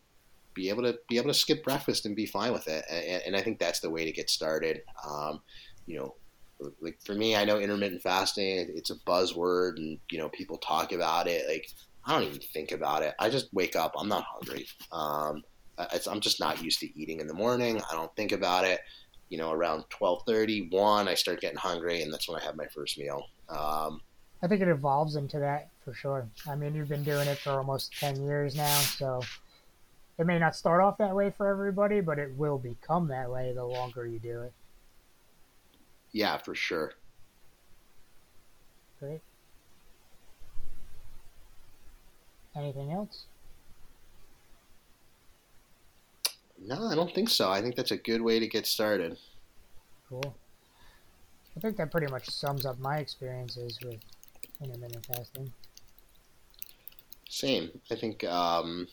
be 0.53 0.69
able 0.69 0.83
to 0.83 0.97
be 1.09 1.17
able 1.17 1.29
to 1.29 1.33
skip 1.33 1.63
breakfast 1.63 2.05
and 2.05 2.15
be 2.15 2.25
fine 2.25 2.53
with 2.53 2.67
it. 2.67 2.85
And, 2.89 3.23
and 3.27 3.35
I 3.35 3.41
think 3.41 3.59
that's 3.59 3.79
the 3.79 3.89
way 3.89 4.05
to 4.05 4.11
get 4.11 4.29
started. 4.29 4.81
Um, 5.07 5.41
you 5.85 5.97
know, 5.97 6.15
like 6.81 6.99
for 7.03 7.13
me, 7.13 7.35
I 7.35 7.45
know 7.45 7.59
intermittent 7.59 8.01
fasting, 8.01 8.71
it's 8.75 8.89
a 8.89 8.95
buzzword 8.95 9.77
and, 9.77 9.99
you 10.09 10.17
know, 10.17 10.29
people 10.29 10.57
talk 10.57 10.91
about 10.91 11.27
it. 11.27 11.47
Like, 11.47 11.69
I 12.05 12.13
don't 12.13 12.27
even 12.27 12.39
think 12.39 12.71
about 12.71 13.03
it. 13.03 13.13
I 13.19 13.29
just 13.29 13.53
wake 13.53 13.75
up. 13.75 13.93
I'm 13.97 14.09
not 14.09 14.25
hungry. 14.25 14.67
Um, 14.91 15.43
I'm 15.77 16.19
just 16.19 16.39
not 16.39 16.61
used 16.63 16.79
to 16.81 16.99
eating 16.99 17.19
in 17.19 17.27
the 17.27 17.33
morning. 17.33 17.81
I 17.89 17.95
don't 17.95 18.13
think 18.15 18.31
about 18.31 18.65
it. 18.65 18.81
You 19.29 19.37
know, 19.37 19.51
around 19.51 19.85
12:30, 19.89 20.71
1, 20.71 21.07
I 21.07 21.15
start 21.15 21.41
getting 21.41 21.57
hungry, 21.57 22.03
and 22.03 22.13
that's 22.13 22.29
when 22.29 22.39
I 22.39 22.43
have 22.43 22.55
my 22.55 22.67
first 22.67 22.99
meal. 22.99 23.25
Um, 23.49 24.01
I 24.43 24.47
think 24.47 24.61
it 24.61 24.67
evolves 24.67 25.15
into 25.15 25.39
that 25.39 25.69
for 25.83 25.93
sure. 25.93 26.27
I 26.47 26.55
mean, 26.55 26.75
you've 26.75 26.89
been 26.89 27.03
doing 27.03 27.27
it 27.27 27.39
for 27.39 27.51
almost 27.51 27.97
10 27.99 28.21
years 28.21 28.55
now, 28.55 28.77
so 28.79 29.21
it 30.17 30.25
may 30.25 30.37
not 30.39 30.55
start 30.55 30.81
off 30.81 30.97
that 30.99 31.15
way 31.15 31.31
for 31.35 31.47
everybody, 31.47 32.01
but 32.01 32.19
it 32.19 32.35
will 32.37 32.57
become 32.57 33.07
that 33.07 33.29
way 33.29 33.51
the 33.53 33.65
longer 33.65 34.05
you 34.05 34.19
do 34.19 34.41
it. 34.41 34.53
Yeah, 36.11 36.37
for 36.37 36.53
sure. 36.53 36.93
Great. 38.99 39.21
Anything 42.55 42.91
else? 42.91 43.25
No, 46.65 46.87
I 46.87 46.95
don't 46.95 47.13
think 47.13 47.29
so. 47.29 47.51
I 47.51 47.61
think 47.61 47.75
that's 47.75 47.91
a 47.91 47.97
good 47.97 48.21
way 48.21 48.39
to 48.39 48.47
get 48.47 48.65
started. 48.67 49.17
Cool. 50.07 50.35
I 51.57 51.59
think 51.59 51.77
that 51.77 51.91
pretty 51.91 52.07
much 52.07 52.29
sums 52.29 52.65
up 52.65 52.79
my 52.79 52.97
experiences 52.97 53.77
with 53.83 53.99
intermittent 54.61 55.05
fasting. 55.05 55.51
Same. 57.27 57.71
I 57.91 57.95
think 57.95 58.23
um, 58.23 58.87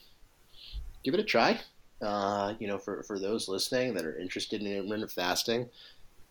give 1.03 1.15
it 1.15 1.21
a 1.21 1.25
try. 1.25 1.61
Uh, 2.03 2.55
you 2.59 2.67
know, 2.67 2.79
for, 2.79 3.03
for 3.03 3.19
those 3.19 3.49
listening 3.49 3.95
that 3.95 4.07
are 4.07 4.19
interested 4.19 4.63
in 4.63 4.67
intermittent 4.67 5.11
fasting, 5.11 5.69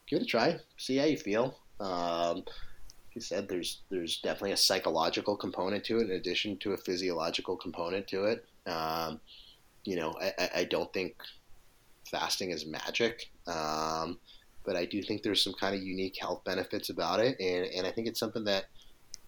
give 0.07 0.19
it 0.19 0.23
a 0.23 0.25
try. 0.25 0.57
See 0.77 0.97
how 0.97 1.05
you 1.05 1.17
feel. 1.17 1.59
Um, 1.79 2.37
like 2.37 3.15
you 3.15 3.21
said, 3.21 3.47
there's 3.47 3.81
there's 3.89 4.19
definitely 4.19 4.51
a 4.51 4.57
psychological 4.57 5.35
component 5.35 5.83
to 5.85 5.97
it 5.97 6.09
in 6.09 6.11
addition 6.11 6.57
to 6.57 6.73
a 6.73 6.77
physiological 6.77 7.55
component 7.55 8.07
to 8.07 8.25
it. 8.25 8.45
Um, 8.67 9.19
you 9.83 9.95
know, 9.95 10.13
I, 10.21 10.49
I, 10.57 10.63
don't 10.65 10.91
think 10.93 11.15
fasting 12.11 12.51
is 12.51 12.65
magic, 12.65 13.31
um, 13.47 14.19
but 14.65 14.75
I 14.75 14.85
do 14.85 15.01
think 15.01 15.23
there's 15.23 15.43
some 15.43 15.53
kind 15.53 15.73
of 15.75 15.81
unique 15.81 16.17
health 16.19 16.43
benefits 16.43 16.89
about 16.89 17.19
it, 17.19 17.39
and, 17.39 17.65
and 17.65 17.87
I 17.87 17.91
think 17.91 18.07
it's 18.07 18.19
something 18.19 18.43
that, 18.43 18.65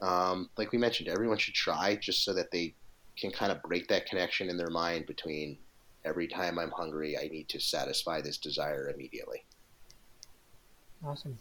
um, 0.01 0.49
like 0.57 0.71
we 0.71 0.77
mentioned, 0.77 1.09
everyone 1.09 1.37
should 1.37 1.55
try 1.55 1.95
just 1.95 2.23
so 2.23 2.33
that 2.33 2.51
they 2.51 2.75
can 3.21 3.31
kind 3.31 3.51
of 3.51 3.61
break 3.61 3.87
that 3.87 4.05
connection 4.05 4.49
in 4.49 4.57
their 4.57 4.69
mind 4.69 5.05
between 5.05 5.57
every 6.03 6.27
time 6.27 6.57
I'm 6.57 6.71
hungry, 6.71 7.17
I 7.17 7.27
need 7.27 7.47
to 7.49 7.59
satisfy 7.59 8.21
this 8.21 8.37
desire 8.37 8.89
immediately. 8.89 9.45
Awesome. 11.05 11.37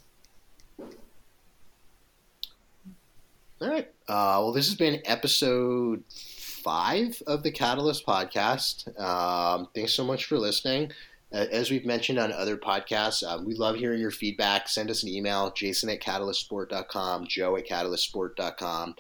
All 3.61 3.69
right. 3.69 3.89
Uh, 4.09 4.41
well, 4.41 4.53
this 4.53 4.67
has 4.69 4.75
been 4.77 5.03
episode 5.05 6.03
five 6.09 7.23
of 7.27 7.43
the 7.43 7.51
Catalyst 7.51 8.07
podcast. 8.07 8.99
Um, 8.99 9.69
thanks 9.75 9.93
so 9.93 10.05
much 10.05 10.25
for 10.27 10.39
listening. 10.39 10.93
As 11.33 11.71
we've 11.71 11.87
mentioned 11.87 12.19
on 12.19 12.33
other 12.33 12.57
podcasts, 12.57 13.23
um, 13.23 13.45
we 13.45 13.55
love 13.55 13.77
hearing 13.77 14.01
your 14.01 14.11
feedback. 14.11 14.69
Send 14.69 14.91
us 14.91 15.05
an 15.05 15.11
email, 15.11 15.53
jason 15.53 15.89
at 15.89 16.01
catalystsport.com, 16.01 17.27
joe 17.29 17.57
at 17.57 17.69
catalystsport.com. 17.69 18.97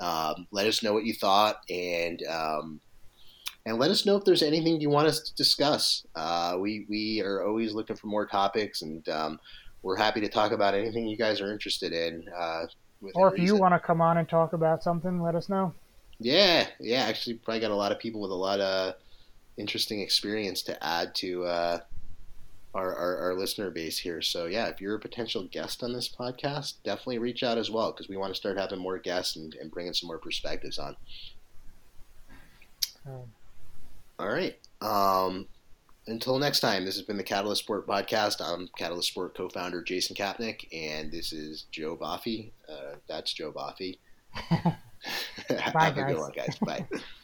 Um, 0.00 0.46
let 0.50 0.66
us 0.66 0.82
know 0.82 0.92
what 0.92 1.04
you 1.04 1.14
thought, 1.14 1.56
and 1.70 2.22
um, 2.26 2.80
and 3.66 3.78
let 3.78 3.90
us 3.90 4.04
know 4.04 4.16
if 4.16 4.24
there's 4.24 4.42
anything 4.42 4.80
you 4.80 4.90
want 4.90 5.08
us 5.08 5.20
to 5.20 5.34
discuss. 5.34 6.04
Uh, 6.14 6.56
we 6.60 6.86
we 6.88 7.22
are 7.22 7.46
always 7.46 7.72
looking 7.72 7.96
for 7.96 8.08
more 8.08 8.26
topics, 8.26 8.82
and 8.82 9.08
um, 9.08 9.38
we're 9.82 9.96
happy 9.96 10.20
to 10.20 10.28
talk 10.28 10.52
about 10.52 10.74
anything 10.74 11.06
you 11.06 11.16
guys 11.16 11.40
are 11.40 11.52
interested 11.52 11.92
in. 11.92 12.24
Uh, 12.36 12.66
or 13.14 13.28
if 13.28 13.34
reason. 13.34 13.46
you 13.46 13.60
want 13.60 13.74
to 13.74 13.80
come 13.80 14.00
on 14.00 14.18
and 14.18 14.28
talk 14.28 14.52
about 14.52 14.82
something, 14.82 15.20
let 15.20 15.34
us 15.34 15.48
know. 15.48 15.74
Yeah, 16.18 16.66
yeah. 16.80 17.02
Actually, 17.02 17.34
probably 17.34 17.60
got 17.60 17.70
a 17.70 17.76
lot 17.76 17.92
of 17.92 17.98
people 17.98 18.20
with 18.20 18.30
a 18.30 18.34
lot 18.34 18.60
of 18.60 18.94
interesting 19.56 20.00
experience 20.00 20.62
to 20.62 20.84
add 20.84 21.14
to 21.16 21.44
uh, 21.44 21.78
our, 22.74 22.94
our, 22.94 23.16
our, 23.18 23.34
listener 23.34 23.70
base 23.70 23.98
here. 23.98 24.20
So 24.20 24.46
yeah, 24.46 24.66
if 24.66 24.80
you're 24.80 24.96
a 24.96 25.00
potential 25.00 25.48
guest 25.50 25.82
on 25.82 25.92
this 25.92 26.08
podcast, 26.08 26.74
definitely 26.82 27.18
reach 27.18 27.42
out 27.42 27.56
as 27.56 27.70
well 27.70 27.92
because 27.92 28.08
we 28.08 28.16
want 28.16 28.32
to 28.32 28.36
start 28.36 28.58
having 28.58 28.80
more 28.80 28.98
guests 28.98 29.36
and, 29.36 29.54
and 29.54 29.70
bringing 29.70 29.92
some 29.92 30.08
more 30.08 30.18
perspectives 30.18 30.78
on. 30.78 30.96
Um, 33.06 33.22
All 34.18 34.28
right. 34.28 34.58
Um, 34.80 35.46
until 36.06 36.38
next 36.38 36.60
time, 36.60 36.84
this 36.84 36.96
has 36.96 37.06
been 37.06 37.16
the 37.16 37.22
Catalyst 37.22 37.62
Sport 37.62 37.86
podcast. 37.86 38.36
I'm 38.40 38.68
Catalyst 38.76 39.08
Sport 39.08 39.34
co-founder 39.36 39.82
Jason 39.82 40.16
Kapnick, 40.16 40.66
and 40.72 41.10
this 41.10 41.32
is 41.32 41.66
Joe 41.70 41.96
Boffy. 41.96 42.50
Uh, 42.68 42.96
that's 43.08 43.32
Joe 43.32 43.52
Boffy. 43.52 43.98
Bye, 45.48 45.56
Have 45.58 45.74
guys. 45.74 45.98
a 45.98 46.02
good 46.02 46.18
one, 46.18 46.32
guys. 46.34 46.58
Bye. 46.58 46.86